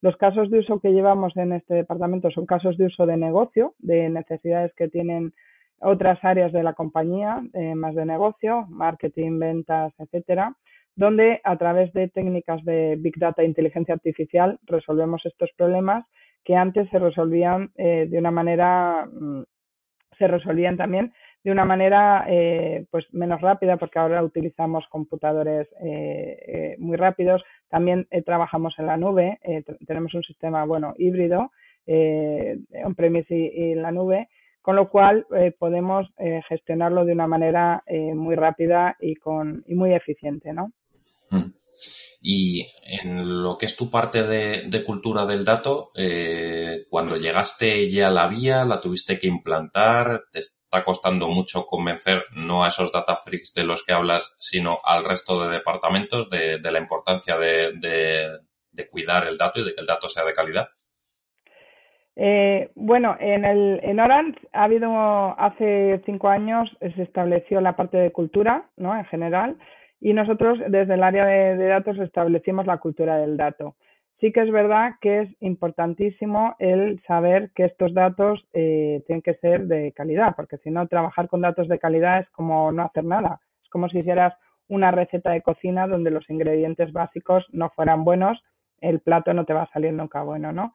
Los 0.00 0.16
casos 0.16 0.50
de 0.50 0.60
uso 0.60 0.80
que 0.80 0.92
llevamos 0.92 1.36
en 1.36 1.52
este 1.52 1.74
departamento 1.74 2.30
son 2.30 2.46
casos 2.46 2.76
de 2.76 2.86
uso 2.86 3.06
de 3.06 3.16
negocio, 3.16 3.74
de 3.78 4.08
necesidades 4.08 4.72
que 4.74 4.88
tienen 4.88 5.32
otras 5.80 6.18
áreas 6.22 6.52
de 6.52 6.62
la 6.62 6.74
compañía, 6.74 7.42
eh, 7.52 7.74
más 7.74 7.94
de 7.94 8.06
negocio, 8.06 8.66
marketing, 8.68 9.38
ventas, 9.38 9.92
etcétera, 9.98 10.54
donde 10.94 11.40
a 11.44 11.56
través 11.56 11.92
de 11.92 12.08
técnicas 12.08 12.64
de 12.64 12.96
Big 12.98 13.18
Data 13.18 13.42
e 13.42 13.46
inteligencia 13.46 13.94
artificial 13.94 14.58
resolvemos 14.64 15.24
estos 15.26 15.50
problemas 15.56 16.04
que 16.44 16.56
antes 16.56 16.88
se 16.90 16.98
resolvían 16.98 17.70
eh, 17.76 18.06
de 18.08 18.18
una 18.18 18.30
manera, 18.30 19.06
mm, 19.12 19.42
se 20.18 20.26
resolvían 20.28 20.76
también 20.76 21.12
de 21.44 21.52
una 21.52 21.64
manera 21.64 22.24
eh, 22.28 22.86
pues 22.90 23.06
menos 23.12 23.40
rápida 23.40 23.76
porque 23.76 23.98
ahora 23.98 24.24
utilizamos 24.24 24.84
computadores 24.88 25.68
muy 26.78 26.96
rápidos. 26.96 27.44
También 27.68 28.08
trabajamos 28.24 28.74
en 28.78 28.86
la 28.86 28.96
nube, 28.96 29.38
tenemos 29.86 30.12
un 30.14 30.24
sistema 30.24 30.64
bueno 30.64 30.94
híbrido 30.98 31.52
on-premise 32.84 33.36
y 33.36 33.72
en 33.72 33.82
la 33.82 33.92
nube 33.92 34.28
con 34.66 34.74
lo 34.74 34.90
cual 34.90 35.28
eh, 35.32 35.54
podemos 35.56 36.08
eh, 36.18 36.40
gestionarlo 36.48 37.04
de 37.04 37.12
una 37.12 37.28
manera 37.28 37.84
eh, 37.86 38.12
muy 38.16 38.34
rápida 38.34 38.96
y, 38.98 39.14
con, 39.14 39.62
y 39.64 39.76
muy 39.76 39.94
eficiente, 39.94 40.52
¿no? 40.52 40.72
Mm. 41.30 41.52
Y 42.20 42.66
en 42.82 43.44
lo 43.44 43.56
que 43.56 43.66
es 43.66 43.76
tu 43.76 43.88
parte 43.88 44.24
de, 44.24 44.82
cultura 44.84 45.24
del 45.24 45.44
dato, 45.44 45.92
cuando 46.90 47.16
llegaste 47.16 47.88
ya 47.88 48.10
la 48.10 48.26
vía, 48.26 48.64
la 48.64 48.80
tuviste 48.80 49.20
que 49.20 49.28
implantar, 49.28 50.24
te 50.32 50.40
está 50.40 50.82
costando 50.82 51.28
mucho 51.28 51.64
convencer 51.64 52.24
no 52.32 52.64
a 52.64 52.68
esos 52.68 52.90
data 52.90 53.14
freaks 53.14 53.54
de 53.54 53.62
los 53.62 53.84
que 53.84 53.92
hablas, 53.92 54.34
sino 54.40 54.78
al 54.84 55.04
resto 55.04 55.40
de 55.44 55.50
departamentos 55.50 56.28
de, 56.28 56.58
la 56.60 56.80
importancia 56.80 57.36
de, 57.38 58.40
cuidar 58.90 59.28
el 59.28 59.38
dato 59.38 59.60
y 59.60 59.64
de 59.64 59.74
que 59.76 59.80
el 59.82 59.86
dato 59.86 60.08
sea 60.08 60.24
de 60.24 60.32
calidad. 60.32 60.66
Eh, 62.16 62.70
bueno, 62.74 63.14
en, 63.20 63.44
el, 63.44 63.78
en 63.82 64.00
Orange 64.00 64.38
ha 64.52 64.64
habido, 64.64 64.88
hace 65.38 66.00
cinco 66.06 66.28
años 66.28 66.74
se 66.80 67.02
estableció 67.02 67.60
la 67.60 67.76
parte 67.76 67.98
de 67.98 68.10
cultura, 68.10 68.64
¿no? 68.76 68.96
En 68.96 69.04
general, 69.04 69.58
y 70.00 70.14
nosotros 70.14 70.58
desde 70.68 70.94
el 70.94 71.02
área 71.02 71.26
de, 71.26 71.66
datos 71.66 71.98
establecimos 71.98 72.66
la 72.66 72.78
cultura 72.78 73.18
del 73.18 73.36
dato. 73.36 73.76
Sí 74.18 74.32
que 74.32 74.40
es 74.40 74.50
verdad 74.50 74.94
que 75.02 75.22
es 75.22 75.28
importantísimo 75.40 76.56
el 76.58 77.02
saber 77.06 77.50
que 77.54 77.64
estos 77.64 77.92
datos 77.92 78.46
eh, 78.54 79.02
tienen 79.06 79.20
que 79.20 79.34
ser 79.34 79.66
de 79.66 79.92
calidad, 79.92 80.34
porque 80.36 80.56
si 80.58 80.70
no, 80.70 80.86
trabajar 80.88 81.28
con 81.28 81.42
datos 81.42 81.68
de 81.68 81.78
calidad 81.78 82.20
es 82.20 82.30
como 82.30 82.72
no 82.72 82.82
hacer 82.82 83.04
nada. 83.04 83.40
Es 83.62 83.68
como 83.68 83.90
si 83.90 83.98
hicieras 83.98 84.32
una 84.68 84.90
receta 84.90 85.32
de 85.32 85.42
cocina 85.42 85.86
donde 85.86 86.10
los 86.10 86.28
ingredientes 86.30 86.92
básicos 86.92 87.46
no 87.52 87.68
fueran 87.70 88.04
buenos, 88.04 88.42
el 88.80 89.00
plato 89.00 89.34
no 89.34 89.44
te 89.44 89.52
va 89.52 89.62
a 89.62 89.72
salir 89.72 89.92
nunca 89.92 90.22
bueno, 90.22 90.50
¿no? 90.52 90.72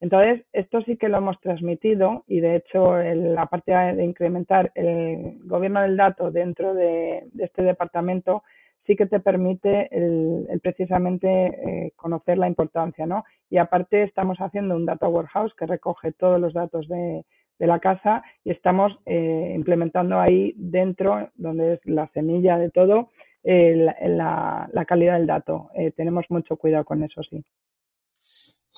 Entonces, 0.00 0.46
esto 0.52 0.80
sí 0.82 0.96
que 0.96 1.08
lo 1.10 1.18
hemos 1.18 1.38
transmitido 1.40 2.24
y 2.26 2.40
de 2.40 2.56
hecho 2.56 2.96
la 2.96 3.46
parte 3.46 3.72
de 3.72 4.04
incrementar 4.04 4.72
el 4.74 5.38
gobierno 5.44 5.82
del 5.82 5.96
dato 5.96 6.30
dentro 6.30 6.74
de, 6.74 7.24
este 7.38 7.62
departamento 7.62 8.42
sí 8.86 8.96
que 8.96 9.04
te 9.04 9.20
permite 9.20 9.88
el, 9.94 10.58
precisamente 10.62 11.28
eh, 11.28 11.92
conocer 11.96 12.38
la 12.38 12.48
importancia, 12.48 13.06
¿no? 13.06 13.24
Y 13.50 13.58
aparte 13.58 14.02
estamos 14.02 14.38
haciendo 14.38 14.74
un 14.74 14.86
data 14.86 15.06
warehouse 15.06 15.54
que 15.54 15.66
recoge 15.66 16.12
todos 16.12 16.40
los 16.40 16.54
datos 16.54 16.88
de, 16.88 17.24
la 17.58 17.78
casa 17.78 18.22
y 18.42 18.52
estamos 18.52 18.98
eh, 19.04 19.52
implementando 19.54 20.18
ahí 20.18 20.54
dentro, 20.56 21.28
donde 21.34 21.74
es 21.74 21.80
la 21.84 22.08
semilla 22.14 22.56
de 22.56 22.70
todo, 22.70 23.10
la, 23.44 24.66
la, 24.72 24.84
calidad 24.86 25.18
del 25.18 25.26
dato. 25.26 25.68
Eh, 25.74 25.90
tenemos 25.90 26.24
mucho 26.30 26.56
cuidado 26.56 26.86
con 26.86 27.02
eso, 27.02 27.22
sí. 27.22 27.44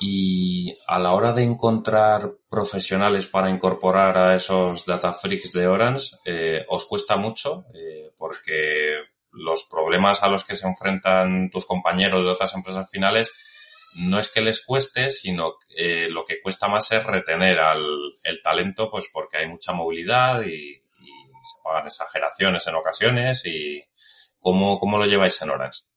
Y 0.04 0.74
a 0.88 0.98
la 0.98 1.12
hora 1.12 1.32
de 1.32 1.44
encontrar 1.44 2.32
profesionales 2.50 3.28
para 3.28 3.50
incorporar 3.50 4.18
a 4.18 4.34
esos 4.34 4.84
data 4.84 5.12
freaks 5.12 5.52
de 5.52 5.68
Orange, 5.68 6.16
eh, 6.24 6.64
¿os 6.68 6.86
cuesta 6.86 7.14
mucho? 7.14 7.66
Eh, 7.72 8.10
porque 8.18 8.96
los 9.30 9.68
problemas 9.70 10.24
a 10.24 10.28
los 10.28 10.42
que 10.42 10.56
se 10.56 10.66
enfrentan 10.66 11.50
tus 11.50 11.66
compañeros 11.66 12.24
de 12.24 12.30
otras 12.30 12.52
empresas 12.54 12.90
finales 12.90 13.32
no 13.94 14.18
es 14.18 14.28
que 14.28 14.40
les 14.40 14.64
cueste, 14.64 15.08
sino 15.08 15.54
eh, 15.76 16.08
lo 16.10 16.24
que 16.24 16.42
cuesta 16.42 16.66
más 16.66 16.90
es 16.90 17.04
retener 17.04 17.60
al 17.60 17.86
el 18.24 18.42
talento, 18.42 18.90
pues 18.90 19.08
porque 19.12 19.36
hay 19.36 19.46
mucha 19.46 19.72
movilidad 19.72 20.42
y, 20.42 20.82
se 21.44 21.62
pagan 21.62 21.86
exageraciones 21.86 22.66
en 22.66 22.74
ocasiones. 22.74 23.46
y 23.46 23.84
¿Cómo, 24.40 24.78
cómo 24.78 24.98
lo 24.98 25.06
lleváis 25.06 25.40
en 25.42 25.50
Orange? 25.50 25.91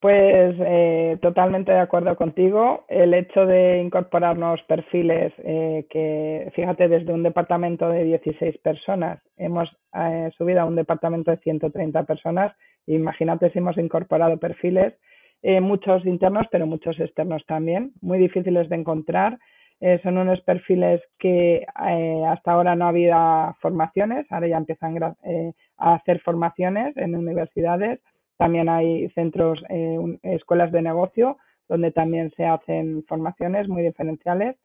Pues 0.00 0.56
eh, 0.60 1.18
totalmente 1.20 1.72
de 1.72 1.78
acuerdo 1.78 2.16
contigo. 2.16 2.86
El 2.88 3.12
hecho 3.12 3.44
de 3.44 3.82
incorporar 3.82 4.38
nuevos 4.38 4.62
perfiles, 4.62 5.30
eh, 5.38 5.86
que 5.90 6.50
fíjate, 6.54 6.88
desde 6.88 7.12
un 7.12 7.22
departamento 7.22 7.86
de 7.90 8.04
16 8.04 8.56
personas 8.58 9.20
hemos 9.36 9.68
eh, 9.94 10.30
subido 10.38 10.62
a 10.62 10.64
un 10.64 10.76
departamento 10.76 11.30
de 11.30 11.36
130 11.36 12.04
personas. 12.04 12.56
Imagínate 12.86 13.50
si 13.50 13.58
hemos 13.58 13.76
incorporado 13.76 14.38
perfiles, 14.38 14.94
eh, 15.42 15.60
muchos 15.60 16.06
internos, 16.06 16.46
pero 16.50 16.66
muchos 16.66 16.98
externos 16.98 17.44
también, 17.46 17.92
muy 18.00 18.18
difíciles 18.18 18.70
de 18.70 18.76
encontrar. 18.76 19.38
Eh, 19.80 20.00
son 20.02 20.16
unos 20.16 20.40
perfiles 20.42 21.02
que 21.18 21.66
hasta 21.74 22.52
ahora 22.52 22.74
no 22.74 22.86
había 22.86 23.54
formaciones, 23.60 24.26
ahora 24.30 24.48
ya 24.48 24.56
empiezan 24.58 24.98
a 25.02 25.94
hacer 25.94 26.20
formaciones 26.20 26.96
en 26.96 27.14
universidades 27.16 28.00
también 28.40 28.70
hay 28.70 29.10
centros, 29.10 29.62
eh, 29.68 29.98
escuelas 30.22 30.72
de 30.72 30.80
negocio, 30.80 31.36
donde 31.68 31.92
también 31.92 32.32
se 32.38 32.46
hacen 32.46 33.04
formaciones 33.06 33.68
muy 33.68 33.82
diferenciales. 33.82 34.56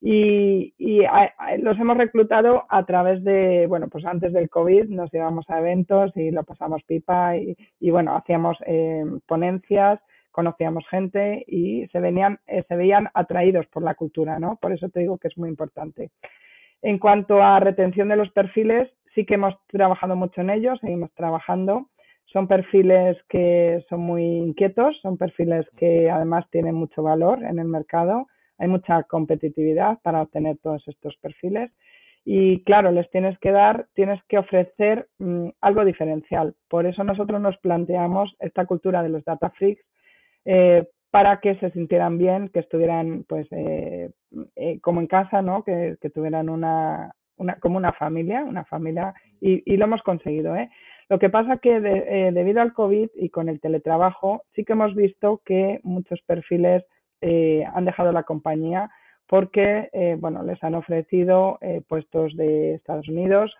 Y, 0.00 0.72
los 1.58 1.78
hemos 1.78 1.98
reclutado 1.98 2.64
a 2.70 2.86
través 2.86 3.22
de, 3.24 3.66
bueno, 3.66 3.88
pues 3.88 4.06
antes 4.06 4.32
del 4.32 4.48
COVID 4.48 4.88
nos 4.88 5.12
llevamos 5.12 5.44
a 5.50 5.58
eventos 5.58 6.16
y 6.16 6.30
lo 6.30 6.42
pasamos 6.44 6.82
pipa 6.84 7.36
y, 7.36 7.90
bueno, 7.90 8.16
hacíamos 8.16 8.56
eh, 8.64 9.04
ponencias, 9.26 10.00
conocíamos 10.30 10.88
gente 10.88 11.44
y 11.46 11.86
se, 11.88 12.00
venían, 12.00 12.38
eh, 12.46 12.64
se 12.66 12.76
veían 12.76 13.10
atraídos 13.12 13.66
por 13.66 13.82
la 13.82 13.94
cultura, 13.94 14.38
¿no? 14.38 14.56
Por 14.56 14.72
eso 14.72 14.88
te 14.88 15.00
digo 15.00 15.18
que 15.18 15.28
es 15.28 15.36
muy 15.36 15.50
importante. 15.50 16.10
En 16.80 16.98
cuanto 16.98 17.42
a 17.42 17.60
retención 17.60 18.08
de 18.08 18.16
los 18.16 18.30
perfiles, 18.30 18.88
sí 19.14 19.26
que 19.26 19.34
hemos 19.34 19.54
trabajado 19.66 20.16
mucho 20.16 20.40
en 20.40 20.48
ellos, 20.48 20.78
seguimos 20.80 21.12
trabajando. 21.12 21.88
Son 22.32 22.46
perfiles 22.46 23.16
que 23.28 23.84
son 23.88 24.00
muy 24.00 24.22
inquietos, 24.22 24.98
son 25.00 25.16
perfiles 25.16 25.66
que 25.78 26.10
además 26.10 26.44
tienen 26.50 26.74
mucho 26.74 27.02
valor 27.02 27.42
en 27.42 27.58
el 27.58 27.66
mercado. 27.66 28.26
Hay 28.58 28.68
mucha 28.68 29.02
competitividad 29.04 29.98
para 30.02 30.22
obtener 30.22 30.58
todos 30.62 30.86
estos 30.88 31.16
perfiles. 31.18 31.70
Y 32.24 32.62
claro, 32.64 32.90
les 32.90 33.08
tienes 33.10 33.38
que 33.38 33.50
dar, 33.50 33.86
tienes 33.94 34.20
que 34.28 34.36
ofrecer 34.36 35.08
mmm, 35.18 35.48
algo 35.62 35.86
diferencial. 35.86 36.54
Por 36.68 36.84
eso 36.84 37.02
nosotros 37.02 37.40
nos 37.40 37.56
planteamos 37.58 38.34
esta 38.40 38.66
cultura 38.66 39.02
de 39.02 39.08
los 39.08 39.24
data 39.24 39.48
freaks 39.50 39.82
eh, 40.44 40.86
para 41.10 41.40
que 41.40 41.54
se 41.54 41.70
sintieran 41.70 42.18
bien, 42.18 42.50
que 42.50 42.60
estuvieran 42.60 43.24
pues 43.26 43.46
eh, 43.52 44.10
eh, 44.56 44.78
como 44.80 45.00
en 45.00 45.06
casa, 45.06 45.40
¿no? 45.40 45.62
Que, 45.62 45.96
que 46.02 46.10
tuvieran 46.10 46.50
una, 46.50 47.12
una, 47.38 47.54
como 47.60 47.78
una 47.78 47.92
familia, 47.94 48.44
una 48.44 48.66
familia, 48.66 49.14
y, 49.40 49.62
y 49.64 49.78
lo 49.78 49.86
hemos 49.86 50.02
conseguido, 50.02 50.54
¿eh? 50.54 50.68
Lo 51.08 51.18
que 51.18 51.30
pasa 51.30 51.56
que 51.58 51.80
de, 51.80 52.28
eh, 52.28 52.32
debido 52.32 52.60
al 52.60 52.74
COVID 52.74 53.10
y 53.14 53.30
con 53.30 53.48
el 53.48 53.60
teletrabajo, 53.60 54.42
sí 54.54 54.64
que 54.64 54.74
hemos 54.74 54.94
visto 54.94 55.40
que 55.44 55.80
muchos 55.82 56.20
perfiles 56.22 56.84
eh, 57.20 57.64
han 57.74 57.84
dejado 57.84 58.12
la 58.12 58.22
compañía 58.22 58.90
porque, 59.26 59.90
eh, 59.92 60.16
bueno, 60.18 60.42
les 60.42 60.62
han 60.62 60.74
ofrecido 60.74 61.58
eh, 61.60 61.82
puestos 61.86 62.34
de 62.36 62.74
Estados 62.74 63.08
Unidos, 63.08 63.54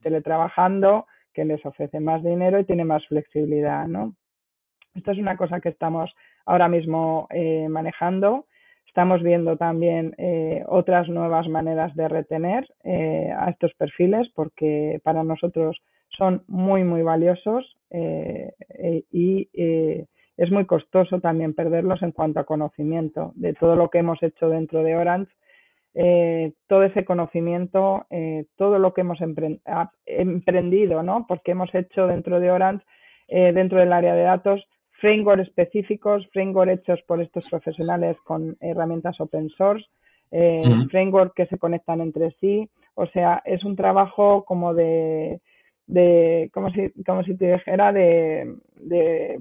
teletrabajando, 0.00 1.06
que 1.34 1.44
les 1.44 1.64
ofrece 1.66 1.98
más 1.98 2.22
dinero 2.22 2.60
y 2.60 2.64
tiene 2.64 2.84
más 2.84 3.04
flexibilidad, 3.08 3.88
¿no? 3.88 4.14
Esto 4.94 5.10
es 5.10 5.18
una 5.18 5.36
cosa 5.36 5.60
que 5.60 5.70
estamos 5.70 6.14
ahora 6.44 6.68
mismo 6.68 7.26
manejando. 7.68 8.46
Estamos 8.86 9.24
viendo 9.24 9.56
también 9.56 10.14
otras 10.68 11.08
nuevas 11.08 11.48
maneras 11.48 11.96
de 11.96 12.06
retener 12.06 12.64
a 12.84 13.50
estos 13.50 13.74
perfiles 13.74 14.28
porque 14.36 15.00
para 15.02 15.24
nosotros 15.24 15.82
son 16.10 16.42
muy, 16.48 16.84
muy 16.84 17.02
valiosos 17.02 17.76
eh, 17.90 18.52
eh, 18.70 19.04
y 19.10 19.48
eh, 19.54 20.06
es 20.36 20.50
muy 20.50 20.66
costoso 20.66 21.20
también 21.20 21.54
perderlos 21.54 22.02
en 22.02 22.12
cuanto 22.12 22.40
a 22.40 22.44
conocimiento 22.44 23.32
de 23.36 23.54
todo 23.54 23.76
lo 23.76 23.88
que 23.90 23.98
hemos 23.98 24.22
hecho 24.22 24.48
dentro 24.48 24.82
de 24.82 24.96
Orange. 24.96 25.32
Eh, 25.94 26.52
todo 26.66 26.82
ese 26.82 27.06
conocimiento, 27.06 28.04
eh, 28.10 28.44
todo 28.56 28.78
lo 28.78 28.92
que 28.92 29.00
hemos 29.00 29.18
emprendido, 30.04 31.02
¿no? 31.02 31.24
Porque 31.26 31.52
hemos 31.52 31.74
hecho 31.74 32.06
dentro 32.06 32.38
de 32.38 32.50
Orange, 32.50 32.84
eh, 33.28 33.52
dentro 33.54 33.78
del 33.78 33.94
área 33.94 34.14
de 34.14 34.22
datos, 34.22 34.68
framework 35.00 35.40
específicos, 35.40 36.28
framework 36.34 36.70
hechos 36.70 37.00
por 37.06 37.22
estos 37.22 37.48
profesionales 37.48 38.18
con 38.24 38.58
herramientas 38.60 39.18
open 39.20 39.48
source, 39.48 39.86
eh, 40.30 40.62
framework 40.90 41.32
que 41.34 41.46
se 41.46 41.56
conectan 41.56 42.02
entre 42.02 42.30
sí. 42.40 42.68
O 42.94 43.06
sea, 43.06 43.42
es 43.46 43.64
un 43.64 43.74
trabajo 43.74 44.44
como 44.44 44.74
de, 44.74 45.40
de 45.86 46.50
como 46.52 46.70
si, 46.70 46.90
como 47.04 47.22
si 47.24 47.36
te 47.36 47.52
dijera 47.52 47.92
de, 47.92 48.56
de 48.76 49.40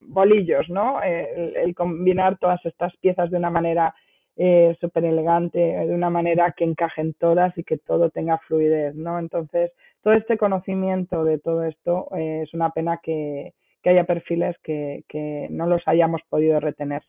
bolillos, 0.00 0.68
¿no? 0.68 1.02
El, 1.02 1.56
el, 1.56 1.74
combinar 1.74 2.38
todas 2.38 2.64
estas 2.64 2.96
piezas 2.98 3.30
de 3.30 3.38
una 3.38 3.50
manera 3.50 3.94
eh, 4.36 4.76
súper 4.80 5.04
elegante, 5.04 5.58
de 5.58 5.94
una 5.94 6.10
manera 6.10 6.54
que 6.56 6.64
encajen 6.64 7.14
todas 7.14 7.56
y 7.58 7.64
que 7.64 7.78
todo 7.78 8.10
tenga 8.10 8.38
fluidez, 8.38 8.94
¿no? 8.94 9.18
Entonces, 9.18 9.72
todo 10.02 10.14
este 10.14 10.38
conocimiento 10.38 11.24
de 11.24 11.38
todo 11.38 11.64
esto 11.64 12.08
eh, 12.16 12.42
es 12.44 12.54
una 12.54 12.70
pena 12.70 13.00
que, 13.02 13.54
que 13.82 13.90
haya 13.90 14.04
perfiles 14.04 14.56
que, 14.62 15.04
que, 15.08 15.48
no 15.50 15.66
los 15.66 15.82
hayamos 15.86 16.22
podido 16.28 16.60
retener. 16.60 17.02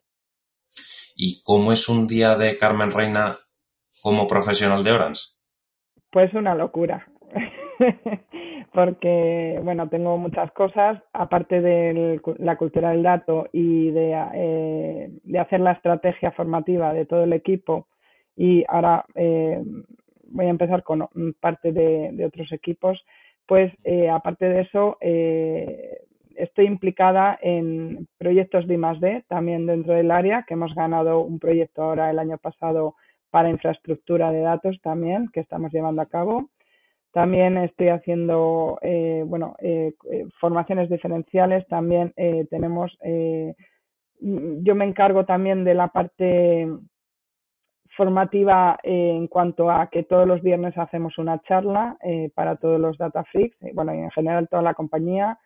¿Y 1.16 1.42
cómo 1.44 1.72
es 1.72 1.88
un 1.88 2.08
día 2.08 2.36
de 2.36 2.58
Carmen 2.58 2.92
Reina 2.92 3.36
como 4.02 4.28
profesional 4.28 4.84
de 4.84 4.92
Orange? 4.92 5.22
Pues 6.12 6.34
una 6.34 6.56
locura. 6.56 7.08
porque, 8.74 9.60
bueno, 9.64 9.90
tengo 9.90 10.18
muchas 10.18 10.52
cosas, 10.52 11.02
aparte 11.14 11.62
de 11.62 12.22
la 12.38 12.56
cultura 12.58 12.92
del 12.92 13.04
dato 13.04 13.48
y 13.52 13.92
de, 13.92 14.14
eh, 14.34 15.10
de, 15.24 15.40
hacer 15.40 15.60
la 15.60 15.74
estrategia 15.74 16.32
formativa 16.32 16.94
de 16.94 17.06
todo 17.06 17.24
el 17.24 17.34
equipo. 17.34 17.88
Y 18.36 18.64
ahora 18.68 19.06
eh, 19.16 19.62
voy 20.28 20.46
a 20.46 20.50
empezar 20.50 20.84
con 20.84 21.08
parte 21.40 21.72
de, 21.72 22.12
de 22.14 22.26
otros 22.26 22.52
equipos. 22.52 23.04
Pues, 23.46 23.74
eh, 23.84 24.10
aparte 24.10 24.46
de 24.46 24.62
eso, 24.62 24.98
eh, 25.02 26.00
estoy 26.36 26.66
implicada 26.66 27.38
en 27.42 28.08
proyectos 28.18 28.68
de 28.68 28.76
I+D 28.76 29.26
también 29.28 29.66
dentro 29.66 29.94
del 29.94 30.12
área, 30.12 30.44
que 30.48 30.54
hemos 30.54 30.74
ganado 30.74 31.22
un 31.22 31.40
proyecto 31.40 31.84
ahora 31.84 32.10
el 32.10 32.20
año 32.20 32.38
pasado 32.38 32.96
para 33.30 33.50
infraestructura 33.50 34.32
de 34.32 34.42
datos 34.42 34.80
también, 34.82 35.30
que 35.34 35.42
estamos 35.42 35.72
llevando 35.72 36.02
a 36.02 36.08
cabo. 36.08 36.50
También 37.14 37.58
estoy 37.58 37.90
haciendo, 37.90 38.80
eh, 38.82 39.24
bueno, 39.28 39.56
eh, 39.60 39.94
eh, 40.12 40.26
formaciones 40.40 40.90
diferenciales. 40.90 41.66
También 41.68 42.12
eh, 42.18 42.48
tenemos, 42.50 42.98
eh, 43.04 43.54
yo 44.20 44.74
me 44.74 44.86
encargo 44.86 45.24
también 45.24 45.64
de 45.64 45.76
la 45.76 45.90
parte 45.90 46.68
formativa 47.96 48.80
en 48.82 49.28
cuanto 49.28 49.70
a 49.70 49.88
que 49.92 50.02
todos 50.02 50.28
los 50.28 50.42
viernes 50.42 50.76
hacemos 50.76 51.20
una 51.20 51.40
charla 51.44 51.98
para 52.34 52.56
todos 52.56 52.80
los 52.80 52.98
data 52.98 53.24
freaks, 53.26 53.58
bueno, 53.76 53.94
y 53.94 54.00
en 54.00 54.10
general 54.10 54.48
toda 54.50 54.64
la 54.64 54.74
compañía, 54.74 55.38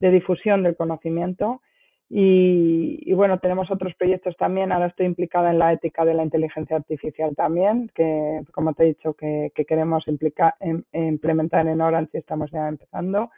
de 0.00 0.10
difusión 0.10 0.64
del 0.64 0.76
conocimiento. 0.76 1.60
Y, 2.14 2.98
y, 3.10 3.14
bueno, 3.14 3.38
tenemos 3.38 3.70
otros 3.70 3.94
proyectos 3.94 4.36
también. 4.36 4.70
Ahora 4.70 4.88
estoy 4.88 5.06
implicada 5.06 5.50
en 5.50 5.58
la 5.58 5.72
ética 5.72 6.04
de 6.04 6.12
la 6.12 6.22
inteligencia 6.22 6.76
artificial 6.76 7.34
también, 7.34 7.90
que 7.94 8.42
como 8.52 8.74
te 8.74 8.82
he 8.82 8.88
dicho, 8.88 9.14
que, 9.14 9.50
que 9.54 9.64
queremos 9.64 10.06
implicar, 10.06 10.54
en, 10.60 10.84
implementar 10.92 11.66
en 11.66 11.80
Orange 11.80 12.10
y 12.12 12.18
estamos 12.18 12.50
ya 12.50 12.68
empezando. 12.68 13.30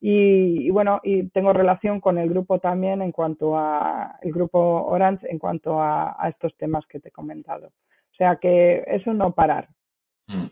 Y, 0.00 0.64
y, 0.64 0.70
bueno, 0.70 1.00
y 1.02 1.24
tengo 1.30 1.52
relación 1.52 2.00
con 2.00 2.18
el 2.18 2.28
grupo 2.28 2.60
también 2.60 3.02
en 3.02 3.10
cuanto 3.10 3.58
a 3.58 4.16
el 4.22 4.32
grupo 4.32 4.60
Orange 4.60 5.28
en 5.28 5.40
cuanto 5.40 5.80
a, 5.80 6.14
a 6.16 6.28
estos 6.28 6.56
temas 6.56 6.86
que 6.86 7.00
te 7.00 7.08
he 7.08 7.12
comentado. 7.12 7.66
O 7.66 8.14
sea 8.16 8.36
que 8.36 8.84
eso 8.86 9.12
no 9.12 9.34
parar. 9.34 9.70
Mm. 10.28 10.46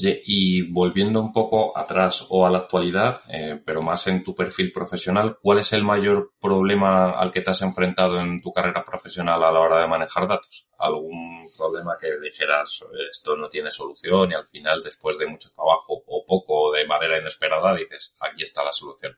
Y 0.00 0.62
volviendo 0.62 1.20
un 1.20 1.32
poco 1.32 1.76
atrás 1.76 2.26
o 2.28 2.46
a 2.46 2.50
la 2.50 2.58
actualidad, 2.58 3.20
eh, 3.30 3.60
pero 3.64 3.82
más 3.82 4.06
en 4.06 4.22
tu 4.22 4.34
perfil 4.34 4.72
profesional, 4.72 5.38
¿cuál 5.40 5.58
es 5.58 5.72
el 5.72 5.84
mayor 5.84 6.32
problema 6.40 7.10
al 7.10 7.30
que 7.30 7.40
te 7.40 7.50
has 7.50 7.62
enfrentado 7.62 8.20
en 8.20 8.40
tu 8.40 8.52
carrera 8.52 8.84
profesional 8.84 9.42
a 9.42 9.50
la 9.50 9.60
hora 9.60 9.80
de 9.80 9.88
manejar 9.88 10.28
datos? 10.28 10.68
¿Algún 10.78 11.42
problema 11.56 11.96
que 12.00 12.18
dijeras 12.20 12.84
esto 13.10 13.36
no 13.36 13.48
tiene 13.48 13.70
solución 13.70 14.30
y 14.30 14.34
al 14.34 14.46
final, 14.46 14.80
después 14.82 15.18
de 15.18 15.26
mucho 15.26 15.50
trabajo 15.54 16.02
o 16.06 16.24
poco 16.26 16.72
de 16.72 16.86
manera 16.86 17.18
inesperada, 17.18 17.74
dices 17.74 18.14
aquí 18.20 18.44
está 18.44 18.64
la 18.64 18.72
solución? 18.72 19.16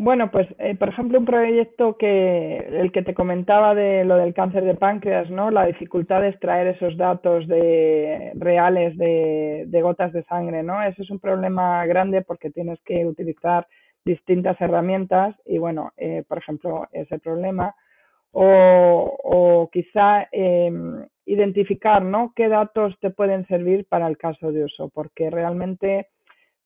Bueno, 0.00 0.30
pues 0.30 0.46
eh, 0.58 0.76
por 0.76 0.90
ejemplo 0.90 1.18
un 1.18 1.24
proyecto 1.24 1.96
que 1.96 2.56
el 2.56 2.92
que 2.92 3.02
te 3.02 3.14
comentaba 3.14 3.74
de 3.74 4.04
lo 4.04 4.16
del 4.16 4.32
cáncer 4.32 4.62
de 4.62 4.76
páncreas, 4.76 5.28
¿no? 5.28 5.50
La 5.50 5.66
dificultad 5.66 6.20
de 6.20 6.28
extraer 6.28 6.68
esos 6.68 6.96
datos 6.96 7.48
de 7.48 8.30
reales 8.36 8.96
de, 8.96 9.80
gotas 9.82 10.12
de 10.12 10.22
sangre, 10.22 10.62
¿no? 10.62 10.80
Eso 10.84 11.02
es 11.02 11.10
un 11.10 11.18
problema 11.18 11.84
grande 11.86 12.22
porque 12.22 12.50
tienes 12.50 12.78
que 12.84 13.04
utilizar 13.06 13.66
distintas 14.04 14.60
herramientas 14.60 15.34
y 15.44 15.58
bueno, 15.58 15.90
eh, 15.96 16.22
por 16.28 16.38
ejemplo 16.38 16.86
ese 16.92 17.18
problema 17.18 17.74
o, 18.30 19.16
o 19.24 19.68
quizá 19.72 20.28
eh, 20.30 20.70
identificar, 21.26 22.04
¿no? 22.04 22.32
Qué 22.36 22.48
datos 22.48 22.96
te 23.00 23.10
pueden 23.10 23.48
servir 23.48 23.84
para 23.88 24.06
el 24.06 24.16
caso 24.16 24.52
de 24.52 24.62
uso, 24.62 24.90
porque 24.90 25.28
realmente 25.28 26.06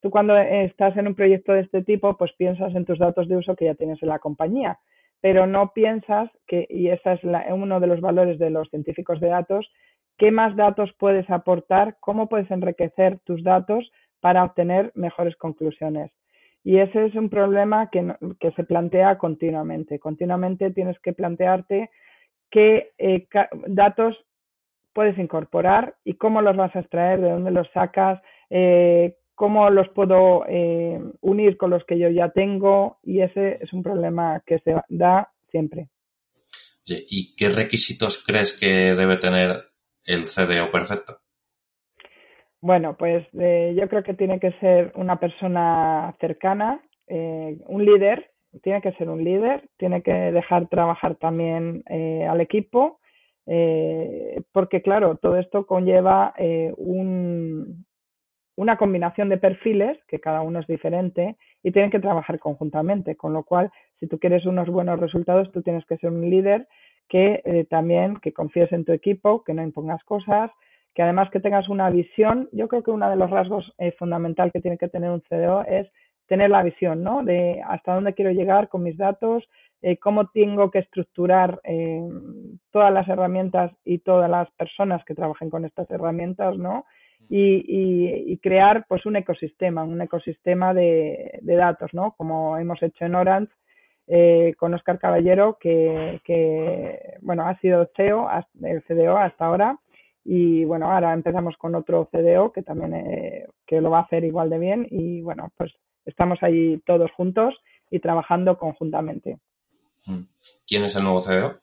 tú 0.02 0.10
cuando 0.10 0.36
estás 0.36 0.96
en 0.96 1.06
un 1.06 1.14
proyecto 1.14 1.52
de 1.52 1.60
este 1.60 1.82
tipo, 1.82 2.16
pues 2.18 2.32
piensas 2.32 2.74
en 2.74 2.84
tus 2.84 2.98
datos 2.98 3.28
de 3.28 3.36
uso 3.36 3.56
que 3.56 3.66
ya 3.66 3.74
tienes 3.74 4.02
en 4.02 4.08
la 4.08 4.18
compañía, 4.18 4.78
pero 5.20 5.46
no 5.46 5.72
piensas 5.72 6.28
que, 6.46 6.66
y 6.68 6.88
ese 6.88 7.12
es 7.12 7.20
uno 7.50 7.80
de 7.80 7.86
los 7.86 8.00
valores 8.00 8.38
de 8.38 8.50
los 8.50 8.68
científicos 8.68 9.20
de 9.20 9.28
datos, 9.28 9.70
qué 10.18 10.32
más 10.32 10.56
datos 10.56 10.92
puedes 10.98 11.30
aportar, 11.30 11.96
cómo 12.00 12.28
puedes 12.28 12.50
enriquecer 12.50 13.20
tus 13.24 13.42
datos 13.44 13.90
para 14.20 14.44
obtener 14.44 14.90
mejores 14.94 15.36
conclusiones. 15.36 16.10
Y 16.64 16.78
ese 16.78 17.06
es 17.06 17.14
un 17.14 17.28
problema 17.28 17.88
que, 17.90 18.14
que 18.40 18.50
se 18.52 18.64
plantea 18.64 19.18
continuamente. 19.18 19.98
Continuamente 19.98 20.70
tienes 20.70 20.98
que 21.00 21.12
plantearte 21.12 21.90
qué 22.50 22.90
eh, 22.98 23.26
datos 23.66 24.16
puedes 24.92 25.18
incorporar 25.18 25.94
y 26.04 26.14
cómo 26.14 26.42
los 26.42 26.56
vas 26.56 26.74
a 26.76 26.80
extraer, 26.80 27.20
de 27.20 27.30
dónde 27.30 27.50
los 27.50 27.68
sacas, 27.70 28.20
eh, 28.50 29.16
cómo 29.42 29.68
los 29.70 29.88
puedo 29.88 30.44
eh, 30.46 31.00
unir 31.20 31.57
con 31.57 31.70
los 31.70 31.85
que 31.85 31.98
yo 31.98 32.09
ya 32.09 32.28
tengo 32.28 32.98
y 33.02 33.22
ese 33.22 33.59
es 33.61 33.72
un 33.72 33.83
problema 33.83 34.40
que 34.46 34.61
se 34.61 34.76
da 34.88 35.33
siempre. 35.50 35.88
¿Y 36.87 37.35
qué 37.35 37.48
requisitos 37.48 38.24
crees 38.24 38.57
que 38.61 38.94
debe 38.94 39.16
tener 39.16 39.64
el 40.07 40.22
CDO 40.26 40.70
perfecto? 40.70 41.14
Bueno, 42.61 42.96
pues 42.96 43.26
eh, 43.37 43.74
yo 43.76 43.88
creo 43.88 44.05
que 44.05 44.14
tiene 44.14 44.38
que 44.38 44.52
ser 44.61 44.92
una 44.94 45.18
persona 45.18 46.14
cercana, 46.20 46.81
eh, 47.09 47.59
un 47.66 47.85
líder, 47.85 48.31
tiene 48.62 48.81
que 48.81 48.92
ser 48.92 49.09
un 49.09 49.24
líder, 49.24 49.68
tiene 49.76 50.05
que 50.05 50.12
dejar 50.12 50.68
trabajar 50.68 51.16
también 51.16 51.83
eh, 51.90 52.28
al 52.31 52.40
equipo, 52.40 53.00
porque 54.52 54.83
claro, 54.83 55.16
todo 55.16 55.37
esto 55.37 55.66
conlleva 55.66 56.33
un, 56.76 57.85
una 58.56 58.76
combinación 58.76 59.28
de 59.28 59.38
perfiles, 59.38 59.98
que 60.08 60.20
cada 60.20 60.42
uno 60.42 60.60
es 60.60 60.66
diferente, 60.66 61.36
y 61.62 61.72
tienen 61.72 61.90
que 61.90 62.00
trabajar 62.00 62.38
conjuntamente, 62.38 63.16
con 63.16 63.32
lo 63.32 63.44
cual, 63.44 63.70
si 63.98 64.06
tú 64.06 64.18
quieres 64.18 64.46
unos 64.46 64.68
buenos 64.68 65.00
resultados, 65.00 65.50
tú 65.52 65.62
tienes 65.62 65.84
que 65.86 65.96
ser 65.96 66.10
un 66.10 66.28
líder 66.28 66.68
que 67.08 67.66
también 67.68 68.16
que 68.16 68.32
confíes 68.32 68.72
en 68.72 68.84
tu 68.84 68.92
equipo, 68.92 69.44
que 69.44 69.52
no 69.52 69.62
impongas 69.62 70.02
cosas, 70.04 70.50
que 70.94 71.02
además 71.02 71.30
que 71.30 71.40
tengas 71.40 71.68
una 71.68 71.90
visión, 71.90 72.48
yo 72.52 72.68
creo 72.68 72.82
que 72.82 72.90
uno 72.90 73.08
de 73.08 73.16
los 73.16 73.30
rasgos 73.30 73.72
eh, 73.78 73.92
fundamental 73.98 74.52
que 74.52 74.60
tiene 74.60 74.78
que 74.78 74.88
tener 74.88 75.10
un 75.10 75.22
CDO 75.22 75.64
es 75.64 75.88
tener 76.26 76.50
la 76.50 76.62
visión, 76.62 77.02
¿no? 77.02 77.24
De 77.24 77.62
hasta 77.66 77.94
dónde 77.94 78.14
quiero 78.14 78.30
llegar 78.30 78.68
con 78.68 78.82
mis 78.82 78.96
datos, 78.96 79.44
eh, 79.80 79.96
cómo 79.96 80.28
tengo 80.28 80.70
que 80.70 80.80
estructurar 80.80 81.60
eh, 81.64 82.00
todas 82.70 82.92
las 82.92 83.08
herramientas 83.08 83.72
y 83.84 83.98
todas 83.98 84.30
las 84.30 84.50
personas 84.52 85.04
que 85.04 85.14
trabajen 85.14 85.50
con 85.50 85.64
estas 85.64 85.90
herramientas, 85.90 86.56
¿no? 86.56 86.84
Y, 87.28 88.37
crear 88.38 88.85
pues 88.88 89.06
un 89.06 89.16
ecosistema, 89.16 89.85
un 89.85 90.00
ecosistema 90.02 90.74
de, 90.74 91.40
datos, 91.42 91.90
¿no? 91.94 92.14
Como 92.16 92.58
hemos 92.58 92.82
hecho 92.82 93.04
en 93.04 93.14
Orange 93.14 93.52
con 94.58 94.74
Oscar 94.74 94.98
Caballero, 94.98 95.56
que, 95.61 96.20
que, 96.24 97.16
bueno, 97.22 97.46
ha 97.46 97.58
sido 97.61 97.88
CEO, 97.96 98.28
el 98.62 98.82
CDO 98.82 99.16
hasta 99.16 99.46
ahora, 99.46 99.78
y 100.24 100.64
bueno, 100.64 100.90
ahora 100.92 101.12
empezamos 101.12 101.56
con 101.56 101.74
otro 101.74 102.08
CDO 102.12 102.52
que 102.52 102.62
también 102.62 102.94
eh, 102.94 103.46
que 103.66 103.80
lo 103.80 103.90
va 103.90 104.00
a 104.00 104.02
hacer 104.02 104.24
igual 104.24 104.50
de 104.50 104.58
bien 104.58 104.87
y 104.90 105.20
bueno, 105.20 105.52
pues 105.56 105.72
estamos 106.04 106.38
ahí 106.42 106.80
todos 106.87 107.11
juntos 107.12 107.54
y 107.90 107.98
trabajando 107.98 108.56
conjuntamente. 108.56 109.38
Mm. 110.06 110.22
¿Quién 110.66 110.85
es 110.85 110.96
el 110.96 111.04
nuevo 111.04 111.20
CDO? 111.20 111.58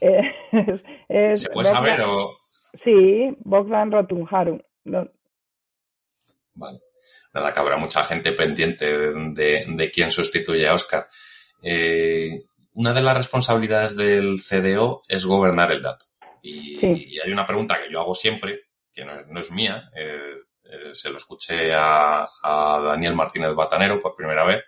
Eh, 0.00 1.34
¿Se 1.36 1.50
puede 1.50 1.66
saber 1.66 2.00
o...? 2.02 2.30
Sí, 2.72 3.36
Bogdan 3.40 3.90
Rotunharu. 3.90 4.62
Vale. 6.54 6.80
Nada, 7.32 7.52
que 7.52 7.60
habrá 7.60 7.76
mucha 7.76 8.02
gente 8.02 8.32
pendiente 8.32 8.86
de, 8.86 9.64
de, 9.66 9.90
quién 9.90 10.10
sustituye 10.10 10.66
a 10.66 10.74
Oscar. 10.74 11.08
Eh, 11.62 12.42
una 12.72 12.92
de 12.92 13.02
las 13.02 13.16
responsabilidades 13.16 13.96
del 13.96 14.36
CDO 14.38 15.02
es 15.08 15.24
gobernar 15.24 15.72
el 15.72 15.82
dato. 15.82 16.06
Y, 16.42 16.78
hay 16.84 17.32
una 17.32 17.46
pregunta 17.46 17.80
que 17.80 17.92
yo 17.92 18.00
hago 18.00 18.14
siempre, 18.14 18.62
que 18.92 19.04
no, 19.04 19.40
es 19.40 19.50
mía, 19.50 19.90
eh, 19.94 20.36
eh, 20.64 20.94
se 20.94 21.10
lo 21.10 21.16
escuché 21.16 21.72
a, 21.74 22.26
Daniel 22.84 23.14
Martínez 23.14 23.54
Batanero 23.54 23.98
por 23.98 24.16
primera 24.16 24.44
vez, 24.44 24.62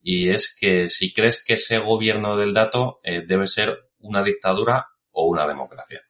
y 0.00 0.30
es 0.30 0.56
que 0.58 0.88
si 0.88 1.12
crees 1.12 1.44
que 1.44 1.54
ese 1.54 1.78
gobierno 1.78 2.36
del 2.36 2.54
dato 2.54 3.00
eh, 3.02 3.22
debe 3.26 3.46
ser 3.46 3.90
una 3.98 4.22
dictadura 4.22 4.88
o 5.10 5.26
una 5.26 5.46
democracia. 5.46 6.00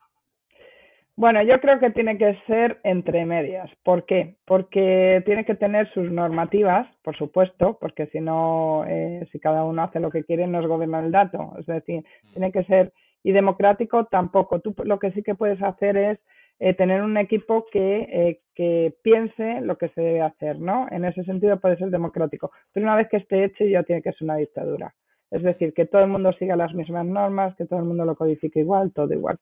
Bueno, 1.17 1.43
yo 1.43 1.61
creo 1.61 1.79
que 1.79 1.91
tiene 1.91 2.19
que 2.19 2.37
ser 2.47 2.81
entre 2.83 3.25
medias. 3.25 3.71
¿Por 3.85 4.05
qué? 4.05 4.35
Porque 4.45 5.23
tiene 5.25 5.45
que 5.45 5.55
tener 5.55 5.89
sus 5.93 6.11
normativas, 6.11 6.89
por 7.03 7.17
supuesto, 7.17 7.79
porque 7.81 8.07
si 8.07 8.21
no, 8.21 8.85
si 9.31 9.39
cada 9.39 9.65
uno 9.65 9.85
hace 9.85 10.01
lo 10.01 10.11
que 10.11 10.25
quiere, 10.25 10.49
no 10.49 10.61
es 10.61 10.67
gobierno 10.67 11.01
del 11.01 11.13
dato. 11.13 11.55
Es 11.59 11.67
decir, 11.67 12.05
tiene 12.33 12.51
que 12.51 12.65
ser 12.65 12.93
y 13.25 13.33
democrático 13.33 14.05
tampoco. 14.05 14.61
Tú 14.61 14.75
lo 14.85 14.99
que 15.01 15.11
sí 15.13 15.23
que 15.23 15.35
puedes 15.35 15.61
hacer 15.63 15.97
es 15.97 16.19
eh, 16.61 16.75
tener 16.75 17.03
un 17.03 17.17
equipo 17.17 17.67
que, 17.73 18.03
eh, 18.03 18.41
que 18.55 18.95
piense 19.03 19.61
lo 19.63 19.77
que 19.77 19.89
se 19.89 20.01
debe 20.01 20.21
hacer, 20.21 20.61
¿no? 20.61 20.87
En 20.91 21.05
ese 21.05 21.25
sentido 21.25 21.59
puede 21.59 21.77
ser 21.79 21.91
democrático. 21.91 22.53
Pero 22.73 22.87
una 22.87 22.95
vez 22.95 23.09
que 23.09 23.17
esté 23.17 23.45
hecho 23.45 23.65
ya 23.65 23.83
tiene 23.83 24.03
que 24.03 24.13
ser 24.13 24.23
una 24.23 24.37
dictadura. 24.37 24.95
Es 25.31 25.43
decir, 25.43 25.75
que 25.75 25.87
todo 25.87 26.03
el 26.03 26.11
mundo 26.11 26.33
siga 26.35 26.55
las 26.55 26.73
mismas 26.75 27.07
normas, 27.07 27.57
que 27.57 27.67
todo 27.67 27.81
el 27.81 27.87
mundo 27.87 28.05
lo 28.05 28.15
codifique 28.15 28.61
igual, 28.61 28.93
todo 28.93 29.13
igual. 29.13 29.39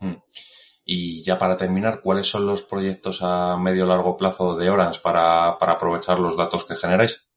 Hmm. 0.00 0.16
Y 0.88 1.24
ya 1.24 1.36
para 1.36 1.56
terminar, 1.56 1.94
¿cuáles 2.00 2.26
son 2.26 2.46
los 2.46 2.62
proyectos 2.62 3.20
a 3.20 3.58
medio 3.58 3.86
largo 3.86 4.16
plazo 4.16 4.56
de 4.56 4.70
Orange 4.70 5.00
para, 5.02 5.58
para 5.58 5.72
aprovechar 5.72 6.20
los 6.20 6.36
datos 6.36 6.64
que 6.64 6.76
generáis? 6.76 7.28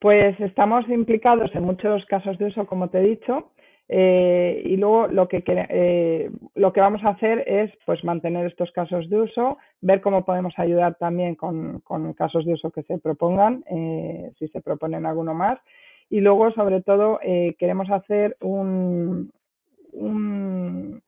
Pues 0.00 0.38
estamos 0.40 0.88
implicados 0.88 1.50
en 1.54 1.62
muchos 1.62 2.04
casos 2.06 2.36
de 2.38 2.46
uso, 2.46 2.66
como 2.66 2.88
te 2.88 2.98
he 2.98 3.02
dicho. 3.02 3.52
Eh, 3.92 4.62
y 4.64 4.76
luego 4.76 5.08
lo 5.08 5.28
que, 5.28 5.42
eh, 5.46 6.30
lo 6.54 6.72
que 6.72 6.80
vamos 6.80 7.02
a 7.04 7.10
hacer 7.10 7.42
es 7.48 7.72
pues 7.84 8.02
mantener 8.04 8.46
estos 8.46 8.70
casos 8.70 9.10
de 9.10 9.20
uso, 9.20 9.58
ver 9.80 10.00
cómo 10.00 10.24
podemos 10.24 10.54
ayudar 10.58 10.94
también 10.94 11.34
con, 11.34 11.80
con 11.80 12.12
casos 12.14 12.44
de 12.46 12.52
uso 12.52 12.70
que 12.70 12.84
se 12.84 12.98
propongan, 12.98 13.64
eh, 13.68 14.32
si 14.38 14.46
se 14.48 14.60
proponen 14.60 15.06
alguno 15.06 15.34
más. 15.34 15.58
Y 16.08 16.20
luego, 16.20 16.50
sobre 16.52 16.82
todo, 16.82 17.20
queremos 17.58 17.88
hacer 17.90 18.36
un, 18.40 19.30
un, 19.92 21.02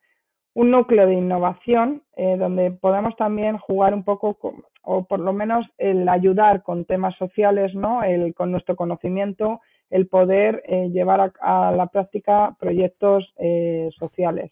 un, 0.55 0.71
núcleo 0.71 1.07
de 1.07 1.15
innovación 1.15 2.03
donde 2.17 2.71
podamos 2.71 3.17
también 3.17 3.59
jugar 3.59 3.95
un 3.95 4.05
poco, 4.05 4.37
o 4.83 5.05
por 5.05 5.21
lo 5.21 5.33
menos 5.33 5.67
el 5.79 6.09
ayudar 6.09 6.62
con 6.62 6.85
temas 6.85 7.17
sociales, 7.17 7.75
¿no? 7.75 8.03
El, 8.03 8.35
con 8.35 8.51
nuestro 8.51 8.77
conocimiento 8.77 9.61
el 9.93 10.09
poder 10.09 10.62
eh, 10.67 10.88
llevar 10.91 11.33
a, 11.41 11.71
la 11.71 11.87
práctica 11.87 12.57
proyectos 12.59 13.33
eh, 13.37 13.91
sociales. 13.99 14.51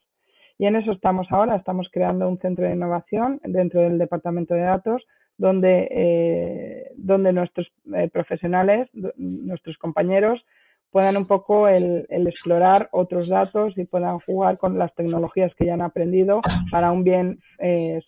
Y 0.58 0.66
en 0.66 0.76
eso 0.76 0.92
estamos 0.92 1.26
ahora, 1.30 1.56
estamos 1.56 1.88
creando 1.90 2.28
un 2.28 2.38
centro 2.38 2.66
de 2.66 2.74
innovación 2.74 3.40
dentro 3.44 3.80
del 3.80 3.98
Departamento 3.98 4.54
de 4.54 4.60
Datos 4.60 5.02
donde, 5.38 5.88
eh, 5.90 6.90
donde 6.96 7.32
nuestros 7.32 7.72
profesionales, 8.12 8.90
nuestros 8.92 9.78
compañeros, 9.78 10.44
puedan 10.90 11.16
un 11.16 11.26
poco 11.26 11.68
el, 11.68 12.06
explorar 12.10 12.88
otros 12.92 13.28
datos 13.28 13.76
y 13.76 13.84
puedan 13.84 14.18
jugar 14.20 14.58
con 14.58 14.78
las 14.78 14.94
tecnologías 14.94 15.54
que 15.54 15.66
ya 15.66 15.74
han 15.74 15.82
aprendido 15.82 16.40
para 16.70 16.92
un 16.92 17.04
bien 17.04 17.40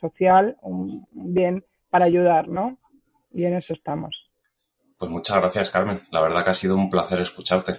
social, 0.01 0.57
un 0.63 1.07
bien 1.13 1.65
para 1.91 2.07
ayudar, 2.07 2.49
¿no? 2.49 2.79
Y 3.33 3.45
en 3.45 3.55
eso 3.55 3.75
estamos. 3.75 4.31
Pues 4.99 5.11
muchas 5.11 5.39
gracias, 5.39 5.71
Carmen. 5.71 6.01
La 6.11 6.21
verdad 6.21 6.45
que 6.45 6.51
ha 6.51 6.55
sido 6.55 6.77
un 6.77 6.89
placer 6.89 7.21
escucharte. 7.21 7.73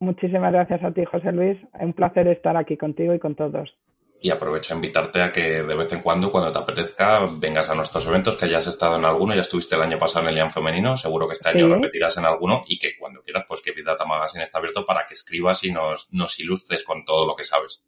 Muchísimas 0.00 0.52
gracias 0.52 0.82
a 0.84 0.92
ti, 0.92 1.04
José 1.04 1.32
Luis. 1.32 1.58
Un 1.80 1.92
placer 1.92 2.28
estar 2.28 2.56
aquí 2.56 2.76
contigo 2.76 3.14
y 3.14 3.18
con 3.18 3.34
todos. 3.34 3.74
Y 4.20 4.30
aprovecho 4.30 4.74
a 4.74 4.76
invitarte 4.76 5.22
a 5.22 5.30
que 5.30 5.62
de 5.62 5.74
vez 5.76 5.92
en 5.92 6.02
cuando, 6.02 6.32
cuando 6.32 6.50
te 6.50 6.58
apetezca, 6.58 7.20
vengas 7.38 7.70
a 7.70 7.74
nuestros 7.74 8.06
eventos, 8.06 8.36
que 8.36 8.48
ya 8.48 8.58
has 8.58 8.66
estado 8.66 8.96
en 8.96 9.04
alguno, 9.04 9.34
ya 9.34 9.42
estuviste 9.42 9.76
el 9.76 9.82
año 9.82 9.96
pasado 9.96 10.24
en 10.24 10.32
el 10.32 10.38
IAN 10.38 10.50
Femenino, 10.50 10.96
seguro 10.96 11.28
que 11.28 11.34
este 11.34 11.50
año 11.50 11.68
repetirás 11.68 12.16
en 12.18 12.24
alguno 12.24 12.64
y 12.66 12.78
que 12.78 12.98
cuando 12.98 13.22
quieras, 13.22 13.44
pues 13.46 13.62
que 13.62 13.72
Big 13.72 13.84
Data 13.84 14.04
Magazine 14.04 14.42
está 14.42 14.58
abierto 14.58 14.84
para 14.84 15.06
que 15.06 15.14
escribas 15.14 15.62
y 15.62 15.70
nos, 15.70 16.12
nos 16.12 16.40
ilustres 16.40 16.82
con 16.82 17.04
todo 17.04 17.26
lo 17.26 17.36
que 17.36 17.44
sabes. 17.44 17.84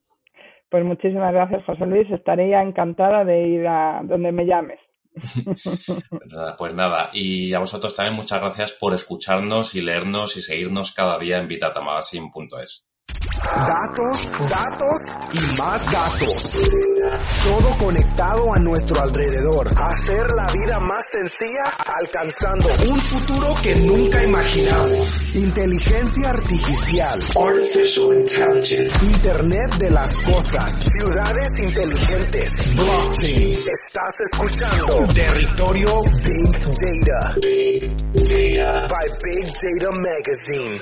Pues 0.71 0.85
muchísimas 0.85 1.33
gracias, 1.33 1.65
José 1.65 1.85
Luis. 1.85 2.09
Estaría 2.11 2.63
encantada 2.63 3.25
de 3.25 3.49
ir 3.49 3.67
a 3.67 4.01
donde 4.05 4.31
me 4.31 4.47
llames. 4.47 4.79
pues 6.59 6.75
nada, 6.75 7.11
y 7.13 7.53
a 7.53 7.59
vosotros 7.59 7.97
también 7.97 8.15
muchas 8.15 8.41
gracias 8.41 8.73
por 8.73 8.95
escucharnos 8.95 9.75
y 9.75 9.83
leernos 9.83 10.37
y 10.37 10.43
seguirnos 10.43 10.93
cada 10.93 11.19
día 11.19 11.39
en 11.39 11.49
vitatamagazine.es. 11.49 12.90
Datos, 13.51 14.31
datos 14.49 15.01
y 15.33 15.59
más 15.59 15.81
datos. 15.93 16.59
Todo 17.45 17.77
conectado 17.79 18.55
a 18.55 18.59
nuestro 18.59 19.01
alrededor. 19.03 19.69
Hacer 19.77 20.31
la 20.37 20.47
vida 20.53 20.79
más 20.79 21.05
sencilla 21.11 21.65
alcanzando 21.99 22.69
un 22.89 22.99
futuro 23.01 23.55
que 23.63 23.75
nunca 23.77 24.25
imaginamos. 24.25 25.35
Inteligencia 25.35 26.31
artificial. 26.31 27.21
Artificial 27.37 28.15
Intelligence. 28.21 29.05
Internet 29.05 29.75
de 29.79 29.91
las 29.91 30.11
cosas. 30.21 30.73
Ciudades 30.97 31.49
inteligentes. 31.59 32.53
Blockchain. 32.77 33.59
Estás 33.59 34.15
escuchando 34.33 35.13
Territorio 35.13 36.03
Big 36.25 36.53
Data. 36.53 37.35
Big 37.43 37.97
Data. 38.13 38.89
By 38.89 39.11
Big 39.23 39.47
Data 39.47 39.91
Magazine. 39.91 40.81